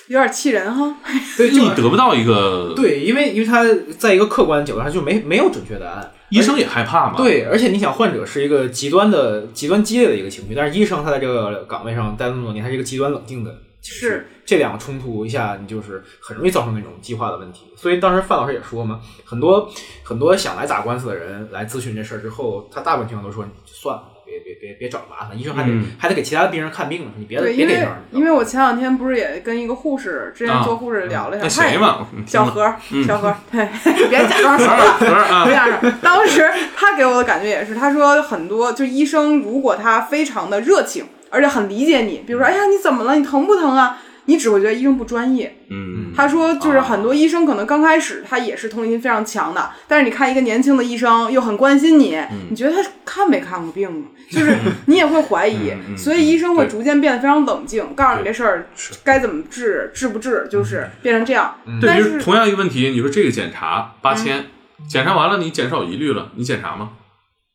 [0.08, 0.96] 有点气人哈。
[1.36, 3.64] 对，你就得不到一个， 对，因为因为他
[3.98, 6.12] 在一个客观的角度上就没没有准确答案。
[6.30, 14.00] 医生也害怕嘛。，对，而且你想，患者是一个极端的、极端激烈的一个情绪，但是医生他在这个岗位上待那么多年，他是一个极端冷静的情绪。
[14.00, 17.66] 是这两个冲突一下，你就是很容易造成那种激化的问题。
[17.76, 19.70] 所以当时范老师也说嘛，很多
[20.02, 27.96] 很多想来打官司的人来咨询这事儿之后，他大部分情况都说你就算了，别别别别找麻烦，医生还得、嗯还得给其他的病人看病呢，你别对，因为别给这样。
[28.12, 32.06] 因为我前两天不是也跟一个护士，之前做护士聊了一下，谁嘛？
[32.14, 32.74] 嗯小何，
[33.06, 33.68] 小何，对，
[34.08, 34.96] 别假装熟了。
[34.98, 35.92] 何儿啊不，这样式儿。
[36.02, 43.16] 当时他给我的感觉也是，他说很多就医生如果他非常的热情，而且很理解你，比如说，哎呀你怎么了？
[43.16, 43.98] 你疼不疼啊？
[44.26, 45.56] 你只会觉得医生不专业。
[45.70, 52.16] 嗯，他说，就是很多医生可能刚开始他也是同理心非常强的，但是你看一个年轻的医生又很关心你，
[52.50, 54.06] 你觉得他看没看过病啊？
[54.30, 54.56] 就是
[54.86, 58.66] 你也会怀疑，所以医生会逐渐变得非常冷静，告诉你这事儿
[59.04, 61.54] 该怎么治，治不治，就是变成这样。
[61.78, 64.46] 对，是同样一个问题，你说这个检查八千，
[64.88, 66.92] 检查完了你减少疑虑了，你检查吗？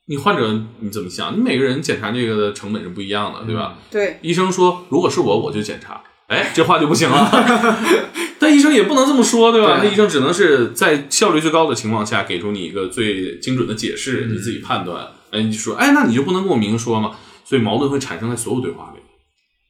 [0.08, 1.36] 你患者你怎么想？
[1.36, 3.76] 你每个人检查这个的成本是不一样的，对吧？
[3.90, 6.02] 对，医生说，如果是我，我就检查。
[6.30, 7.30] 哎，这话就不行了。
[8.40, 9.80] 但医生也不能这么说，对吧？
[9.80, 15.06] 对那医生只能是在效率最高的情况下，给出你一个最精准的解释，你自己判断。
[15.32, 17.18] 哎，你就说，哎，那你就不能跟我明说吗？
[17.44, 19.02] 所以矛盾会产生在所有对话里。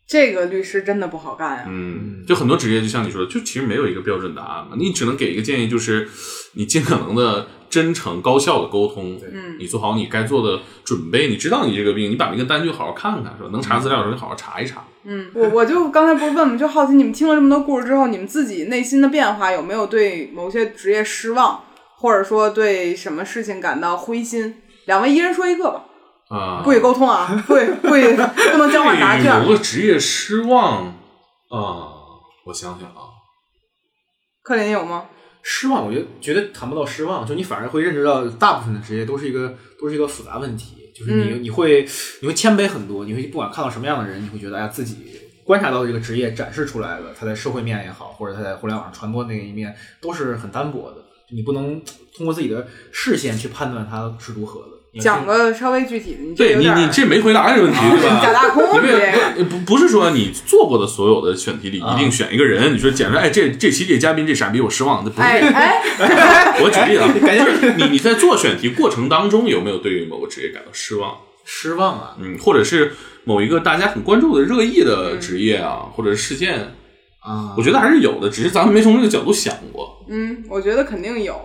[0.07, 6.09] 这个律师真的不好干呀、嗯，就很多职业，就像你说的，就其实没有一个标准答案嘛，你只能给一个建议，就是
[6.53, 13.49] 你尽可能的真诚、高效的沟通，嗯你做好你该做的准备，你知道你这个病，你把那个单据好好看看，是吧？
[13.51, 14.83] 能查资料的时候你好好查一查。
[15.03, 16.57] 嗯，我我就刚才不是问吗？
[16.57, 21.63] 就好奇你们听了这么多故事之后，你们自己内心的变化有没有对某些职业失望，
[21.97, 24.61] 或者说对什么事情感到灰心？
[24.85, 25.85] 两位一人说一个吧，
[26.29, 28.13] 啊、不许沟通啊，不许不许
[28.51, 29.49] 不能交换答对卷某。
[29.49, 30.87] 个职业失望
[31.49, 31.95] 啊、
[32.45, 33.09] 我想想啊，
[34.43, 35.05] 克林有吗？
[35.41, 41.87] 失望，我觉得绝对谈不到失望，就你反而会认识到，大部分的职业都是一个都是一个复杂问题，就是你、嗯你会
[42.21, 44.97] 你会谦卑很多，你会不管看到什么样的人，你会觉得哎呀自己
[45.45, 51.81] 观察到的这个职业展示出来的，他在社会面也好，或者他在互联网上传播那一面，都是很单薄的，你不能
[52.15, 54.78] 通过自己的视线去判断他是如何的。
[54.99, 58.21] 讲个稍微具体的，对你你这没回答这个问题，对吧？
[58.23, 65.27] 假大空，不不不是说你做过的所有的选题里一定选一个人，你说简直哎这这期这嘉宾这傻逼我失望，这不是。
[65.27, 65.39] 哎
[65.99, 71.15] 哎， 我举例啊， 就是你你在做选题过程当中有没有对于某个职业感到失望？
[71.45, 76.75] 失望啊嗯，或者是某一个大家很关注的热议的职业啊，或者是事件，
[77.21, 77.55] 啊！
[77.57, 80.05] 我觉得还是有的，只是咱们没从这个角度想过。
[80.09, 81.39] 嗯，我觉得肯定有。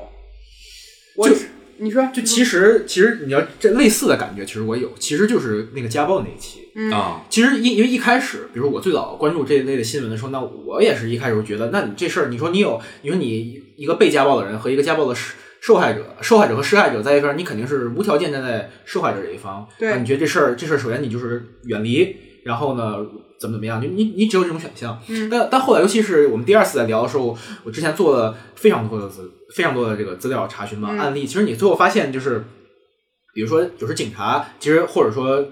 [1.16, 1.35] 我就
[1.79, 6.61] 你说就其实其实你要这类似的感觉，其实我有，其实就是那个家暴那一期。
[6.77, 19.67] 嗯啊，其实因因为一开始，比如我最早关注这一类的新闻的时候，那我也是一开始觉得，那你这事儿，你说你有，你说你一个被家暴的人和一个家暴的受受害者，受害者和施害者在一块儿，你肯定是无条件站在受害者这一方。
[19.79, 22.96] 对那你觉得这事儿，这事儿首先你就是远离，然后呢
[23.40, 25.00] 怎么怎么样，就你你只有这种选项。
[25.09, 32.44] 嗯但但后来，尤其是我们第二次在聊的时候，我之前做了非常多的资非常多的这个资料查询嘛、嗯案例，其实你最后发现就是，
[33.35, 35.42] 比如说有时警察，其实或者说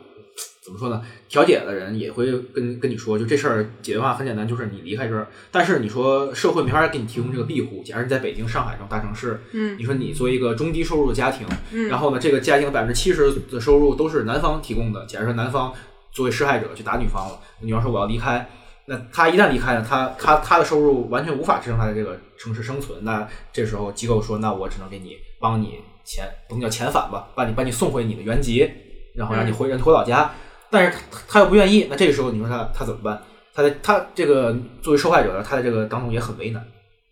[0.65, 5.27] 怎么说呢，调解的人也会跟跟你说，就这事儿解决方法很简单，就是你离开这儿。
[5.51, 15.05] 但是你说社会没法给你提供这个庇护，假如你在北京、上海这种大城市，嗯你说你作为一个中低收入的家庭，嗯然后呢，这个家庭百分之七十的收入都是男方提供的。
[15.07, 15.73] 假如说男方
[16.13, 18.47] 作为施害者去打女方了，女方说我要离开，
[18.87, 23.03] 那他一旦离开呢，他他他的收入完全无法支撑他的这个城市生存。
[23.03, 28.71] 那这时候机构说，那我只能给你帮你遣，不能叫遣返吧，把你把你送回你的原籍，
[29.15, 30.31] 然后让你回让你回老家。
[30.71, 33.21] 但是他他又不愿意，那这个时候你说他他怎么办？
[33.55, 36.65] 他在他这个作为受害者，他在这个当中也很为难。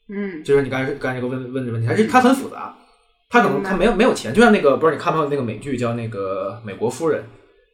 [0.08, 2.74] 嗯就是你刚才刚才这个问问的问题，还是他很复杂。
[3.28, 7.22] 他可能他没有没有钱，就像那个不知道你看没有那个美剧叫那个《美国夫人》，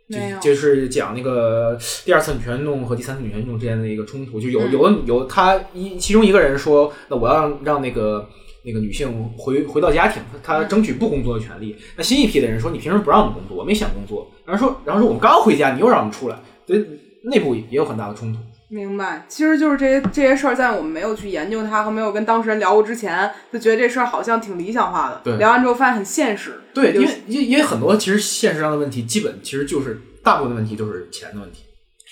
[0.08, 8.28] 就就是讲那个第二次女权运动和第三次女权运动之间的一个冲突，就有嗯有的有他一其中一个人说，那我要让让那个
[8.64, 11.74] 那个女性回回到家庭，她嗯争取不工作的权利。
[11.96, 13.56] 那新一批的人说，你凭什么不让我们工作？
[13.56, 14.30] 我们也想工作。
[14.44, 16.84] 然后说，然后说我们刚回家，你又让我们出来，所以
[17.24, 18.38] 内部也有很大的冲突。
[18.68, 25.20] 明白，其实就是这些这些事儿，在我们没有去研究它和没有跟当事人聊过之前，就觉得这事儿好像挺理想化的。
[25.22, 26.60] 对聊完之后发现很现实。
[26.74, 31.62] 对，有因为因为因为很多其实现实上的问题，基本其实就是大部分的问题都是钱的问题。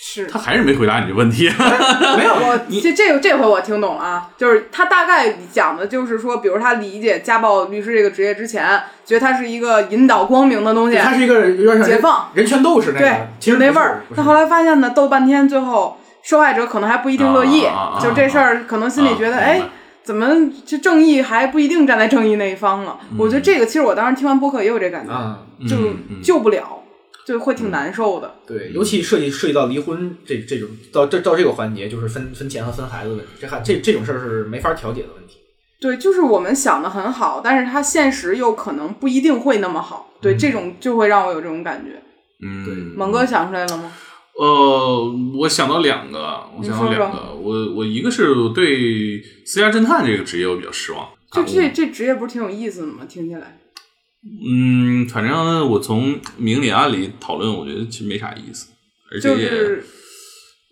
[0.07, 1.49] 是他还是没回答你这问题。
[2.19, 14.03] 没有，我这这个这回我听懂了啊，就是他大概讲的就是说，比如他理解家暴律师这个职业之前，觉得他是一个引导光明的东西，他是一个有点像解放人权斗士那对个，，其实没味儿。
[14.14, 17.64] 他后来发现呢，斗半天，最后受害者可能还不一定乐意，
[18.03, 19.62] 就这事儿可能心里觉得，哎
[20.03, 20.29] 怎么
[20.66, 22.99] 这正义还不一定站在正义那一方了？
[23.18, 25.77] 我觉得这个其实我当时听完播客也有这感觉，啊，就
[26.22, 26.83] 救不了，
[27.27, 28.35] 就会挺难受的。
[28.47, 35.39] 对，尤其涉及涉及到离婚这这种到这到这个环节，就是分分钱和分孩子的问题，这还这这种事儿是没法调解的问题。
[35.81, 40.11] 对，就是我们想的很好，但是它现实又可能不一定会那么好。
[40.20, 41.93] 对，这种就会让我有这种感觉。
[42.47, 43.91] 嗯，对猛哥想出来了吗？
[44.39, 53.05] 呃，我想到两个，我想到两个，我我一个是对私家侦探这个职业我比较失望，就啊这这职业不是挺有意思的吗？
[53.09, 53.61] 听起来，
[54.45, 58.72] 嗯，反正我从明里暗里讨论，我觉得其实没啥意思，
[59.12, 59.87] 而且也就是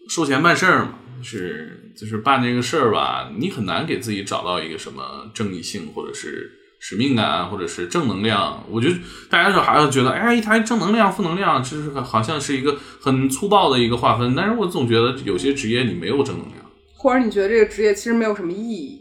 [0.08, 6.50] 收钱办事儿嘛，是就是办这个事儿吧，你很难给自己找到一个什么正义性，或者是
[6.84, 8.66] 使命感，或者是正能量。
[8.68, 8.96] 我觉得
[9.30, 14.34] 大家就还要觉得，哎，一谈正能量、负能量，这是好像是一个很粗暴的一个划分。
[14.34, 16.56] 但是我总觉得有些职业你没有正能量。
[16.96, 19.00] 或者你觉得这个职业其实没有什么意义？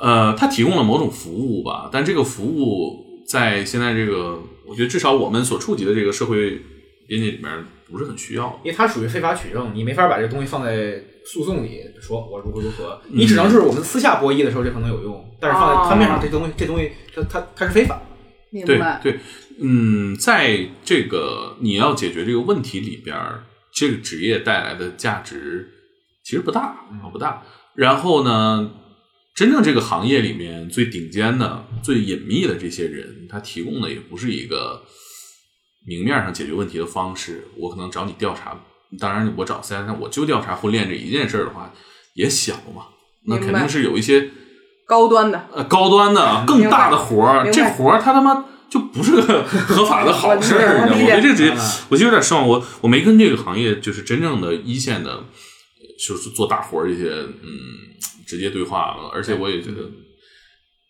[0.00, 6.62] 呃，它提供了某种服务吧，但这个服务在现在这个，我觉得至少我们所触及的这个社会
[7.08, 8.60] 边界里面不是很需要。
[8.64, 18.00] 因为它属于非法取证，你没法把这个东西放在诉讼里说我如何如何，你只能是我们私下博弈的时候这可能有用，但是放在摊面上这东西这东西它它它是非法。
[18.52, 19.00] 对明白？
[19.00, 19.20] 对，
[19.60, 23.16] 嗯，在这个你要解决这个问题里边，
[23.72, 25.70] 这个职业带来的价值
[26.24, 27.44] 其实不大啊，不大。
[27.76, 28.72] 然后呢，
[29.36, 34.82] 真正这个行业里面最顶尖的、最隐秘的这些人，他提供的也不是一个
[35.86, 37.48] 明面上解决问题的方式。
[37.56, 38.58] 我可能找你调查，
[38.98, 41.72] 当然我找 C S 我就调查婚恋这一件事儿的话，
[42.14, 42.86] 也小嘛，
[43.26, 44.30] 那肯定是有一些。
[44.86, 51.16] 高端的，呃高端的、更大的活儿，这活儿他他妈就不是个 合法的好事儿，我你知道吗？
[51.16, 51.58] 我对这个职业嗯，
[51.90, 52.44] 我就有点失望。
[52.48, 55.22] 我我没跟这个行业就是真正的一线的，
[56.04, 57.48] 就是做大活儿这些嗯
[58.26, 59.88] 直接对话了，而且我也觉得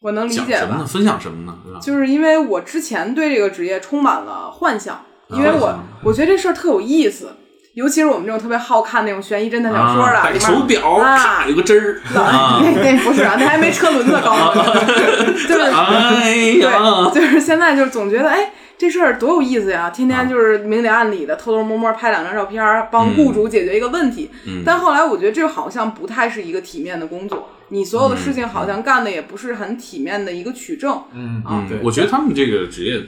[0.00, 0.80] 我能理解讲什么呢？
[0.80, 0.86] 吧？
[0.86, 1.58] 分享什么呢？
[1.64, 1.80] 对吧？
[1.82, 7.36] 就是因为我之前对这个职业充满了幻想，因为我啊我觉得这事儿特有意思，
[7.74, 14.64] 尤其是我们这种特别好看那种悬疑侦探小说的，手表，啊有个针儿 啊，那那不是啊，那还没车轮子高呢，
[15.48, 18.52] 就是哎呀，对，就是现在就总觉得哎。
[18.80, 19.90] 这事儿多有意思呀！
[19.90, 24.30] 天天就是明里暗里的偷偷摸摸拍两张照片，帮雇主解决一个问题。
[24.46, 31.02] 嗯但后来我觉得这好像不太是一个体面的工作，你所有的事情好像干的也不是很体面的一个取证。
[31.14, 33.00] 嗯啊对，我觉得他们这个职业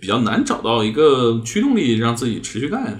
[0.00, 2.98] 比较难找到一个驱动力，让自己持续干下去。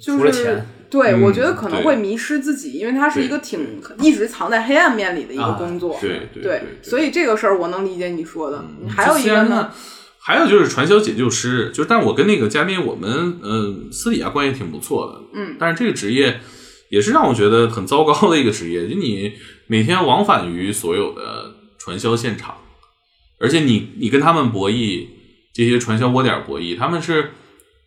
[0.00, 5.98] 就是除了钱，对，嗯我觉得可能会迷失自己，因为它是一个挺一直藏在黑暗面里的一个啊工作。
[6.00, 8.64] 对对对对，所以这个事儿我能理解你说的。
[8.82, 9.70] 嗯还有一个呢，，
[10.18, 16.40] 还有就是传销解救师，就是但我跟那个嘉宾我们呃私底下关系挺不错的，嗯，但是这个职业
[16.88, 19.32] 也是让我觉得很糟糕的一个职业，就你
[19.66, 22.56] 每天往返于所有的传销现场，
[23.40, 25.06] 而且你你跟他们博弈，
[25.52, 27.32] 这些传销窝点博弈，他们是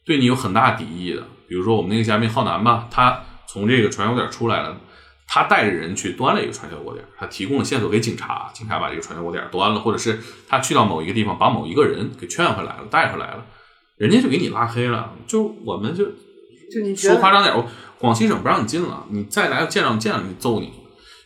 [0.05, 1.27] 对你有很大敌意的。
[1.47, 4.81] 比如说我们那个嘉宾浩南吧，他从这个传销窝点出来了。
[5.29, 10.17] 他带着人去端了一个传销窝点，他提供了线索给警察，警察把这个传销窝点端了，或者是
[10.47, 13.45] 他去到某一个地方，把某一个人给劝回来了，带回来了，
[13.97, 15.13] 人家就给你拉黑了。
[15.27, 16.05] 就我们就
[16.71, 17.69] 就你说夸张点，我
[17.99, 20.71] 广西省不让你进了，你再来见着见着你揍你。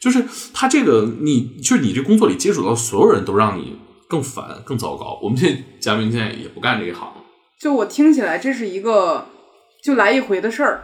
[0.02, 3.78] 就是他这个，你就是你这工作里接触到所有人都让你
[4.10, 5.20] 更烦、更糟糕。
[5.22, 7.08] 我们这嘉宾现在也不干这一行，
[7.60, 9.28] 就我听起来这是一个
[9.84, 10.84] 就来一回的事儿，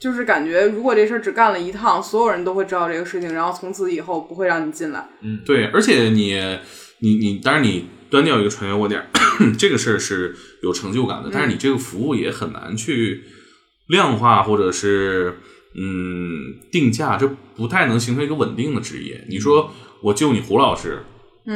[0.00, 5.08] 就是感觉如果这事儿只干了一趟，所有人都会知道这个事情，然后从此以后不会让你进来。
[5.22, 6.36] 嗯对，而且你
[6.98, 9.06] 你你，当然你端掉一个传销窝点儿，
[9.56, 13.22] 这个事儿是有成就感的，但是你这个服务也很难去
[13.86, 15.38] 量化或者是
[15.78, 19.24] 嗯定价，这不太能形成一个稳定的职业。
[19.28, 19.70] 你说
[20.02, 21.04] 我救你胡老师，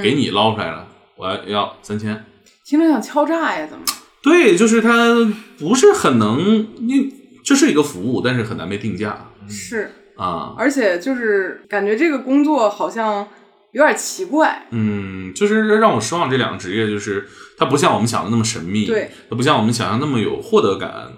[0.02, 2.24] 给你捞出来了，我要要三千，
[2.64, 3.84] 听着像敲诈呀，怎么？
[4.22, 5.14] 对，就是它
[5.58, 7.10] 不是很能，你
[7.42, 10.54] 这是一个服务，但是很难被定价是，啊。
[10.58, 13.26] 而且就是感觉这个工作好像
[13.72, 14.66] 有点奇怪。
[14.72, 16.30] 嗯，就是让我失望。
[16.30, 21.10] 这两个职业就是它不像我们想的那么神秘，对，它不像我们想象那么有获得感，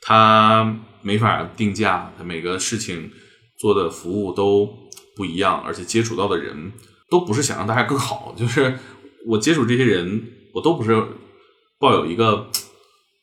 [0.00, 3.10] 它没法定价，它每个事情
[3.58, 4.68] 做的服务都
[5.16, 6.72] 不一样，而且接触到的人
[7.08, 8.78] 都不是想让大家更好，就是
[9.26, 10.22] 我接触这些人，
[10.54, 11.02] 我都不是
[11.78, 12.50] 抱有一个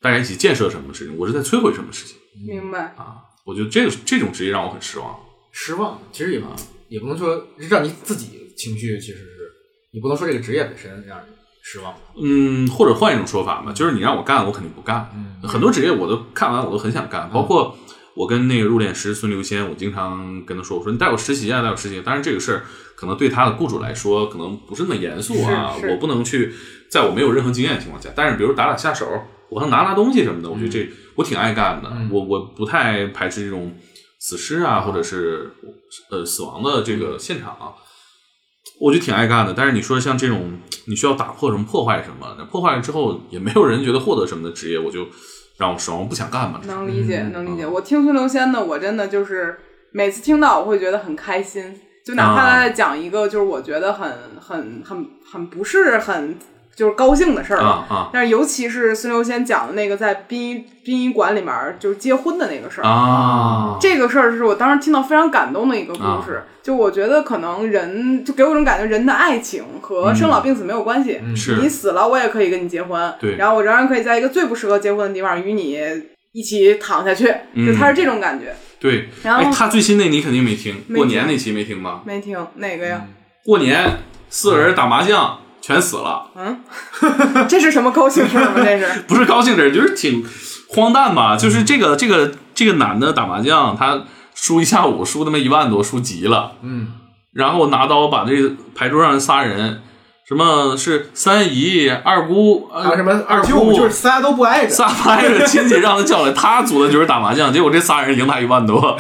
[0.02, 2.94] 大家一起建设什么事情，我是在摧毁什么事情明白？
[2.98, 3.24] 啊。
[3.46, 5.18] 我觉得这个这种职业让我很失望。
[5.54, 6.48] 失望其实也不
[6.90, 9.52] 也不能说让你自己情绪，其实是
[9.94, 11.32] 你不能说这个职业本身让你
[11.70, 11.94] 失望。
[12.16, 15.10] 嗯，或者换一种说法嘛，就是你让我干，我肯定不干。
[15.44, 17.76] 很多职业我都看完，我都很想干，包括
[18.16, 22.02] 我跟那个入殓师孙刘先，我经常跟他说，我说你带我实习啊，带我实习。
[22.02, 22.64] 当然这个事儿
[22.96, 26.54] 可能对他的雇主来说，可能不是那么严肃啊，是是我不能去
[26.90, 29.06] 在我没有任何经验的情况下，但是比如打打下手，
[29.50, 33.76] 我还拿拿东西什么的，我觉得这我挺爱干的，我我不太排斥这种
[34.20, 35.52] 死尸啊，或者是
[36.10, 37.76] 呃死亡的这个现场啊。
[38.80, 45.08] 我就挺爱干的，但是你说像这种你需要打破什么、破坏什么，那破坏了之后也没有人觉得获得什么的职业，我就
[45.58, 46.62] 让我失望，我不想干嘛。
[46.66, 47.66] 能理解，嗯能理解。
[47.66, 49.58] 我听孙刘仙的，我真的就是
[49.92, 51.82] 每次听到，我会觉得很开心。
[52.06, 54.10] 就哪怕他在讲一个，就是我觉得很
[54.40, 56.38] 很很很不是很
[56.78, 63.78] 就是高兴的事儿啊啊但是尤其是孙刘仙讲的那个在殡仪殡仪馆里面就是结婚的那个事儿，啊！
[63.82, 66.44] 这个事儿是我当时听到非常感动的一个故事。
[66.62, 71.20] 就我觉得可能人就给我一种感觉，人的爱情和生老病死没有关系。
[71.36, 73.14] 是你死了，我也可以跟你结婚。
[73.20, 75.78] 对然后我仍然可以在一个最不适合结婚的地方与你
[76.34, 77.26] 一起躺下去。
[77.56, 78.54] 就他是这种感觉。
[78.80, 82.02] 对，然后哎，他最新那你肯定没听，没听过年那期没听吧？
[82.06, 83.06] 没听哪个呀？
[83.44, 83.98] 过年
[84.30, 86.60] 四个人打麻将全死了，嗯？
[87.48, 88.54] 这是什么高兴事儿吗？
[88.56, 89.02] 这是？
[89.08, 90.26] 不是高兴事，就是挺
[90.70, 91.36] 荒诞吧？
[91.36, 94.04] 就是这个这个这个男的打麻将，他
[94.34, 96.94] 输一下午，输他妈一万多，输急了，嗯，
[97.34, 99.82] 然后拿刀把这个牌桌上仨人，
[100.28, 108.98] 什么是三姨、二姑，呃还有什么二姑，就是仨都不挨着，仨挨着亲戚让他叫来，他组的就是打麻将， 结果这仨人赢他一万多，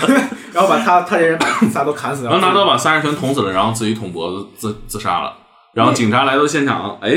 [0.53, 5.33] 然后把他他这人把仨都砍死了，然后拿刀把仨人全捅死了，然后自己捅脖子自自杀了。
[5.77, 7.11] 然后警察来到现场，哎。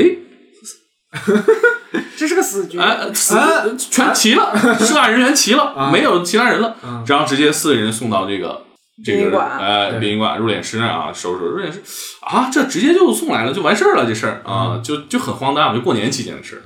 [2.15, 2.77] 这是个死局。
[2.77, 3.35] 哎，死
[3.75, 6.75] 全齐了，涉案人员齐了，没有其他人了，
[7.07, 8.61] 然后直接四个人送到这个
[9.03, 11.81] 这个哎殡仪馆入殓师那儿啊，收拾入殓师。
[12.21, 14.41] 啊，这直接就送来了，就完事儿了，这事儿。
[14.45, 16.61] 啊，就就很荒诞，就过年期间的事儿。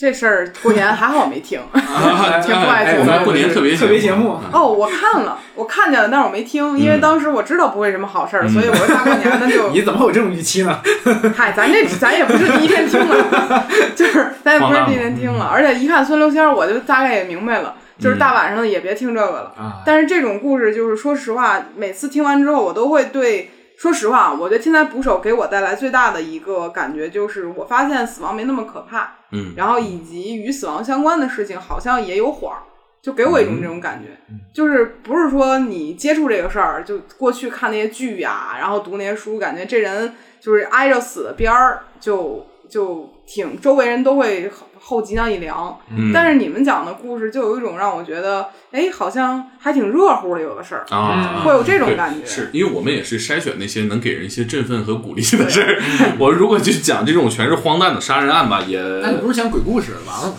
[0.00, 1.58] 这事儿过年还好没听。
[1.74, 10.78] 啊挺不爱我们过年特别特别节目嗯哦，我看了，我看见了，但是我没听，因为当时我知道不会什么好事儿，所以我说大过年的就 你怎么会有这种预期呢？
[11.36, 19.52] 嗨，咱这咱也不是第一天听了，就是咱也不是第一天听了，而且一看孙刘仙儿，我就大概也明白了，就是大晚上的也别听这个了。
[19.58, 32.58] 啊但是这种故事，就是说实话，每次听完之后，我都会对，说实话，我觉得天才捕手给我带来最大的一个感觉，就是我发现死亡没那么可怕，嗯然后以及与死亡相关的事情好像也有火儿。
[33.00, 34.18] 就给我一种这种感觉，
[34.52, 45.78] 就是不是说你接触这个事儿，就过去看那些剧呀、然后读那些书，感觉这人就是挨着死的边儿，就就挺周围人都会后后脊梁一凉。
[45.94, 50.86] 嗯但是你们讲的故事就有一种让我觉得，哎，好像还挺热乎的，有的事儿。
[50.88, 55.82] 啊，会有这种感觉是因为我们也是筛选那些能给人一些振奋和鼓励的事儿。
[56.18, 60.34] 我如果就讲这种全是荒诞的杀人案吧，也那你不是讲鬼故事完了？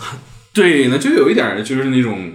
[0.52, 2.32] 对，那就有一点就是那种，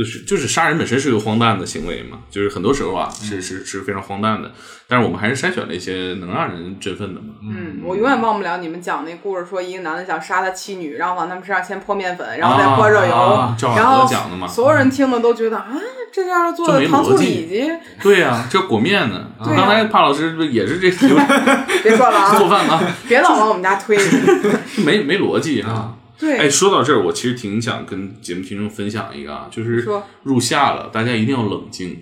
[0.00, 4.50] 就是就是杀人本身是个荒诞的行为嘛，就是很多时候啊是是是非常荒诞的，
[4.88, 7.34] 但是我们还是筛选了一些能让人振奋的嘛。
[7.42, 15.68] 嗯，我永远忘不了你们讲那故事，说一个男的想杀他妻女，然后往他们身上先泼面粉，然后再泼热油，然后讲的嘛，所有人听了都觉得啊，
[16.10, 17.70] 这样做的糖醋里脊，
[18.02, 19.26] 对呀、这裹面呢。
[19.44, 21.16] 对刚才帕老师不也是这流
[21.82, 22.80] 别说了啊， 做饭啊？
[23.06, 23.98] 别老往我们家推。
[24.84, 25.94] 没没逻辑啊。
[26.20, 30.06] 对，哎，说到这儿，我其实挺想跟节目听众分享一个啊，就是说。
[30.22, 31.96] 入夏了，大家一定要冷静。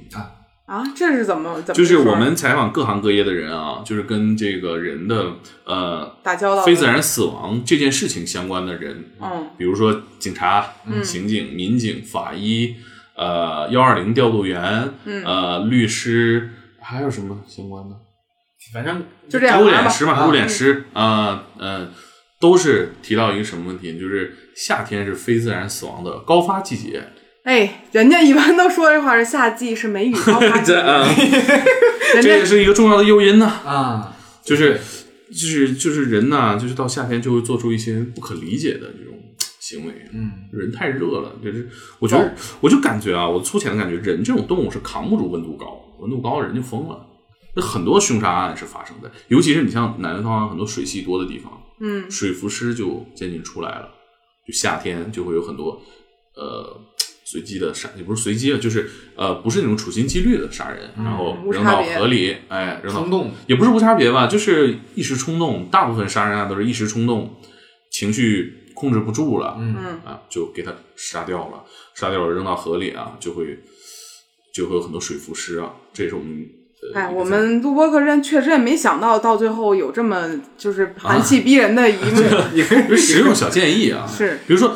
[0.66, 9.50] 啊，这是怎么怎么就是我们采访各行各业的人啊，就是跟这个人的呃打交道非自然死亡这件事情相关的人，嗯。
[9.56, 10.66] 比如说警察、
[11.02, 12.74] 刑警、民警、法医，
[13.16, 15.24] 呃，幺二零调度员，嗯。
[15.24, 16.50] 呃，律师，
[16.82, 17.94] 还有什么相关的？
[18.74, 19.70] 反正就这样入。
[19.70, 21.88] 殓师嘛，入殓师啊，嗯，
[22.40, 27.02] 都是提到一个什么问题，就是夏天是非自然死亡的高发季节。
[27.44, 31.08] 哎，人家一般都说这话是夏季是梅雨高发季这， 啊，
[32.20, 33.46] 这也是一个重要的诱因呢。
[33.46, 34.78] 啊，就是
[35.30, 39.14] 就是就是人呐，就是到夏天就会做出一些不可理解的这种
[39.60, 39.94] 行为。
[40.12, 41.68] 嗯，人太热了，就是
[41.98, 47.06] 我觉得我就感觉啊，我粗浅的感觉，人这种动物是扛不住温度高，温度高人就疯了。
[47.56, 53.94] 那很多凶杀案是发生的，尤其是你像南方很多水系多的地方，嗯水浮尸就渐渐出来了。
[54.46, 55.82] 就夏天就会有很多
[56.34, 56.80] 呃
[57.24, 65.68] 随机的杀，也不是随机的，就是呃不是那种处心积虑的杀人，然后扔到河里，哎，扔到冲动也不是无差别吧，就是一时冲动。
[65.70, 67.36] 大部分杀人案都是一时冲动，
[67.90, 71.62] 情绪控制不住了，嗯嗯啊，就给他杀掉了，
[71.94, 73.58] 杀掉了扔到河里啊，就会
[74.54, 76.48] 就会有很多水浮尸啊，这是我们。
[76.94, 82.20] 呃哎，我们录播课人确实也没想到，到最后有这么就是寒气逼人的一幕。
[82.90, 84.74] 在实用小建议啊， 是比如说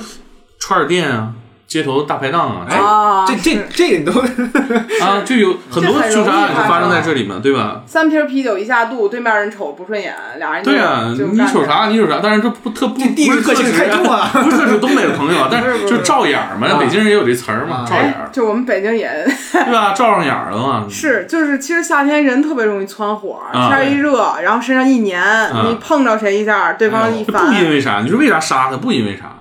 [0.59, 1.35] 串儿店啊，
[1.67, 4.13] 街头大排档啊，这这这你都
[5.01, 7.81] 啊，就有很多凶杀案就发发生在这里嘛，对吧？
[7.87, 11.47] 三瓶啤酒一下肚，对面人瞅不顺眼，俩人就对啊，就干起来？
[11.47, 11.87] 你瞅啥？
[11.87, 12.21] 你瞅啥？
[12.23, 19.09] 但是这不特不这地域特性太重啊 不是特指东北的朋友啊，但是就照眼儿嘛，啊北京人也有这词儿嘛，照眼儿，，就我们北京也
[19.53, 19.93] 对吧？
[19.95, 20.87] 照上眼儿了嘛。
[20.91, 25.23] 是，就是其实夏天人特别容易窜火，啊天一热，然后身上一黏，
[25.67, 28.01] 你碰着谁一下，对方一不，因为啥？
[28.03, 28.77] 你说为啥杀他？
[28.77, 29.33] 不因为啥？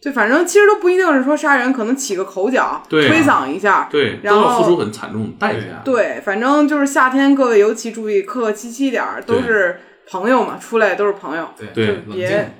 [0.00, 5.82] 就反正其实都不一定是说杀人，可能起个口角，对啊推搡一下，对，都然后要付出很惨重的代价。
[5.84, 9.80] 对，反正就是夏天，各位尤其注意，客客气气点儿，都对是
[10.10, 12.52] 朋友嘛，出来都是朋友，对对冷静别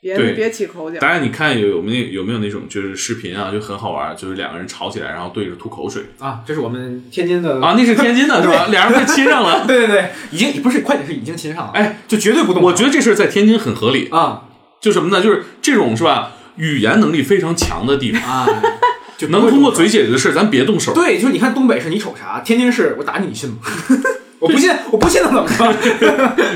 [0.00, 0.98] 别对别起口角。
[0.98, 8.66] 当然你看有有没有有没有那种就是视频啊，就很好玩，就是两个人吵起来，然后对着吐口水啊，这是我们天津的啊，那是天津的是吧？
[8.70, 9.64] 俩人快亲上了。
[9.68, 12.60] 对对对，已经不是，快点是已经亲上了，哎，就绝对不动。
[12.60, 14.42] 我觉得这事儿在天津很合理，啊
[14.80, 15.22] 就什么呢？
[15.22, 16.32] 就是这种是吧？
[16.58, 18.48] 语言能力非常强的地方，啊，
[19.16, 20.92] 就能通过嘴解决的事儿，咱别动手。
[20.92, 23.56] 对，就是你看东北是你瞅啥，天津市我打你，你信吗？
[24.40, 25.48] 我不信，我不信他怎么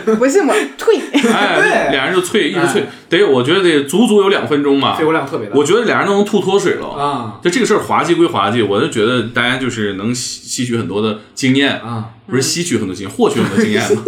[0.06, 0.14] 着？
[0.14, 1.00] 不信我退。
[1.32, 5.04] 哎，对俩人就退，一直退，得我觉得得足足有两分钟吧肺。
[5.04, 5.56] 活量特别大。
[5.56, 6.86] 我觉得俩人都能吐脱水了。
[6.90, 14.02] 啊就这个事儿滑稽归滑稽，我就觉得大家就是能吸吸取很多的经验，啊，不是吸取很多经验， 获取很多经验嘛。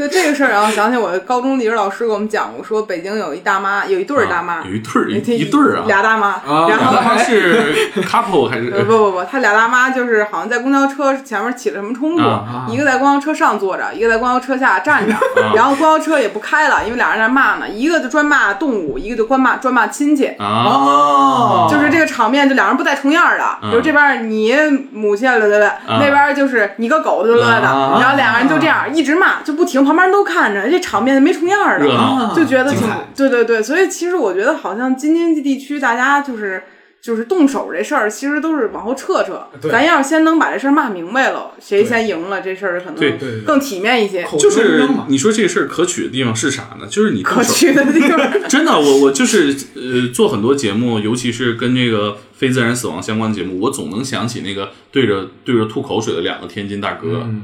[0.00, 15.14] 就这个事儿，然后想起我高中历史老师给我们讲过，说北京有一大妈，有一对儿大妈，啊有一对儿一这一对儿啊，俩大妈，啊然后俩他妈是 couple 还是呃不不不，他俩大妈就是好像在公交车前面起了什么冲突，啊一个在公交车上坐着，一个在公交车下站着，
[15.54, 20.28] 然后公交车也不开了，因为俩人在那骂呢，一个就专骂动物，一个就专骂专骂亲戚。
[20.38, 20.64] 啊？
[20.64, 24.54] 哦就是这个场面，就两人不带重样的，嗯比如这边你
[24.92, 32.86] 母亲了对对，那边就是你个狗对对的，啊然后两个人就这样一直骂，就不停，旁边人都看着，这场面没重样的，就觉得挺
[33.16, 36.62] 对对对，所以其实我觉得好像京津冀地区大家就是
[37.02, 39.44] 就是动手这事儿，其实都是往后撤撤。
[39.68, 44.24] 咱要是先能把这事儿骂明白了，谁先赢了，这事儿可能对对更体面一些。
[44.38, 46.86] 就是你说这事儿可取的地方是啥呢？
[46.88, 57.22] 就是你可取的地方， 真的，我我就是呃，做很多节目，尤其是跟这个非自然死亡相关的节目，我总能想起那个对着对着吐口水的两个天津大哥。
[57.24, 57.42] 嗯，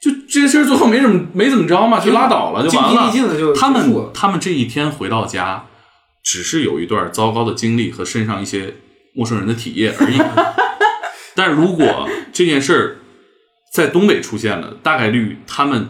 [0.00, 3.12] 就这事儿最后没怎么没怎么着嘛，就拉倒了，就完了。
[3.54, 5.66] 他们他们这一天回到家，
[6.22, 8.74] 只是有一段糟糕的经历和身上一些
[9.14, 10.18] 陌生人的体液而已。
[11.34, 12.96] 但如果这件事儿
[13.72, 15.88] 在东北出现了，大概率他们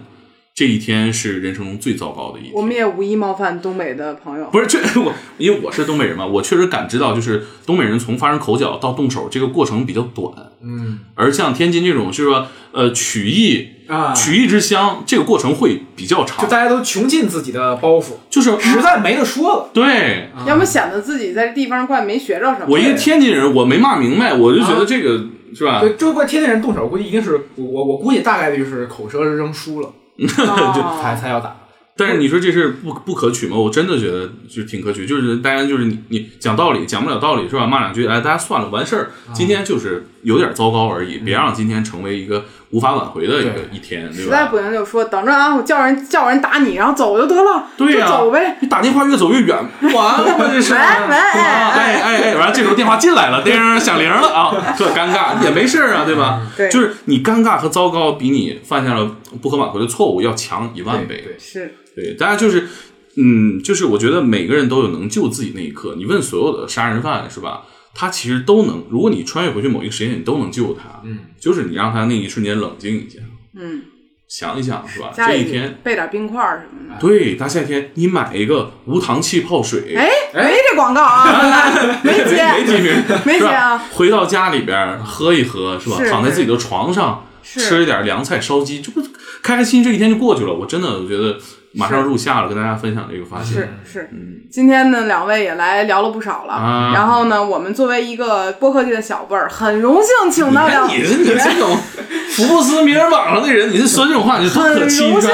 [0.56, 2.52] 这一天是人生中最糟糕的一天。
[2.54, 4.46] 我们也无意冒犯东北的朋友。
[4.50, 10.32] 不是，这我因为我是东北人嘛，我确实感知到，就是东北人从发生口角到动手这个过程比较短，
[10.62, 19.70] 嗯而像天津这种就是说，呃，曲艺啊，曲艺之乡，这个过程会比较长就，大家都穷尽自己的包袱，就是实在没得说了。
[19.74, 22.68] 对要么显得自己在这地方怪没学着什么。
[22.70, 25.22] 我一个天津人，我没骂明白，我就觉得这个、
[25.54, 25.80] 是吧？
[25.80, 29.92] 对，这块天津人动手，估计一定是我我我估计大概率是口舌之争输了
[30.46, 31.56] 哦才才要打。
[31.98, 33.56] 但是你说这事不不可取吗？
[33.56, 37.66] 我真的觉得就挺可取，就是大家就是你你讲道理讲不了道理是吧？
[37.66, 39.10] 骂两句，哎，大家算了，完事儿。
[39.32, 44.46] 今天就是有点糟糕而已，别让今天成为一个无法挽回的一个一天，对实在？
[44.46, 48.58] 不行就说等着啊，我叫人叫人打你，然后走就得了，对呀、就走呗。
[48.60, 50.46] 你打电话越走越远，完了吗？
[50.52, 50.74] 这是。
[50.74, 56.42] 喂喂，哎哎哎哎，完了，这时候电话进来了，叮响铃了啊， 特尴尬，也没事儿啊，对吧？
[56.56, 59.08] 对就是你尴尬和糟糕，比你犯下了
[59.40, 61.22] 不可挽回的错误要强一万倍。
[61.24, 62.68] 对，是对，大家就是，
[63.16, 65.94] 嗯，就是我觉得每个人都有能救自己那一刻。
[65.96, 67.62] 你问所有的杀人犯是吧？
[67.98, 71.00] 他其实都能，如果你穿越回去某一个时间点，你都能救他。
[71.02, 73.20] 嗯，就是你让他那一瞬间冷静一下，
[73.54, 73.84] 嗯，
[74.28, 75.10] 想一想是吧？
[75.16, 77.00] 这一天，备点冰块什么的。
[77.00, 81.72] 对，大夏天你买一个无糖气泡水，哎，没这广告啊，
[82.02, 85.96] 没 没接，记名，是吧没接啊回到家里边喝一喝是吧？
[86.10, 89.00] 躺在自己的床上吃一点凉菜烧鸡，这不
[89.42, 90.52] 开开心心这一天就过去了。
[90.52, 91.38] 我真的我觉得
[91.74, 93.54] 马上入夏了，跟大家分享这个发现。
[93.54, 94.10] 是是，
[94.50, 96.54] 今天呢，两位也来聊了不少了。
[96.54, 96.92] 啊。
[96.94, 101.76] 然后呢，我们作为一个播客界的小辈儿，很荣幸请到两你看你是你这种
[102.36, 105.30] 福布斯名人榜上的人，你是说这种话，你多很可气荣幸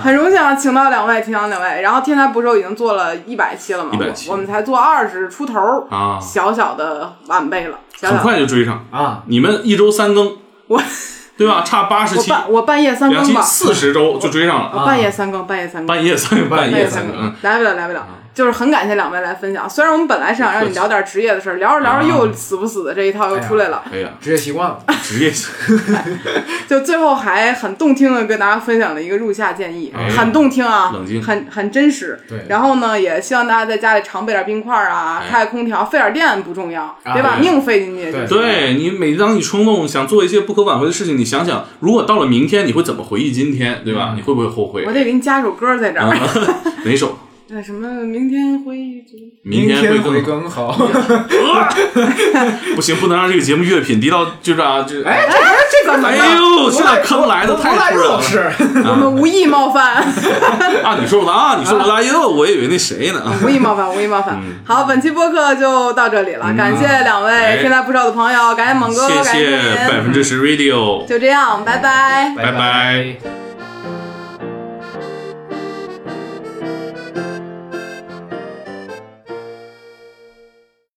[0.00, 1.82] 很荣幸啊，请到两位，请到两位。
[1.82, 4.28] 然后天才捕手已经做了一百期了嘛，100期。
[4.28, 6.18] 我我们才做二十出头，啊。
[6.20, 8.84] 小小的晚辈了，小很快就追上。
[8.90, 10.36] 啊，你们一周三更，
[10.68, 10.82] 我
[11.42, 11.62] 对吧？
[11.64, 14.86] 差八十我期，半我半夜三两更吧，期四十周就追上我了。
[14.86, 18.06] 半夜三更，半夜三更，半夜三更，半半夜三更，夜三更嗯，，来不了，来不了。
[18.34, 24.78] 就是很感谢两位来分享，虽然我们本来是想让你聊点职业的事儿，聊着聊着又死不死的这一套又出来了，哎呀，职业习惯了。
[25.02, 26.04] 职业习惯
[26.66, 32.18] 就最后还很动听的跟大家分享了一个入夏建议，哎很动听啊，冷静很很真实。
[32.28, 38.26] 对然后呢，也希望大家在家里常备点冰块啊，哎开开空调，费点电不重要，啊别把命费进去对。
[38.26, 44.14] 对你，每当你冲动想做一些不可挽回的事情，你想想，如果到了明天，你会怎么回忆今天，对吧？
[44.16, 44.92] 你会不会后悔我？
[44.92, 46.16] 得给你加首歌在这儿，啊
[46.84, 47.18] 哪首？
[47.54, 49.04] 那什么，明天会
[49.44, 50.72] 明天会更更好。
[52.74, 55.28] 不行，不能让这个节目乐品低到就这样就哎，
[55.70, 56.34] 这怎么哎了？
[56.34, 58.50] 呦，这俩坑来的太突然了是，
[58.88, 59.96] 我们无意冒犯，
[60.82, 60.96] 啊！
[60.98, 63.20] 你说我的啊，你说我的哎呦，我以为那谁呢？
[63.44, 64.36] 无意冒犯，无意冒犯。
[64.42, 72.32] 嗯好，本期播客就到这里了，感谢两位哎天才不少的朋友，感谢猛哥，谢感谢谢百，分之十 Radio，就这样，拜拜。
[72.34, 73.41] 拜拜拜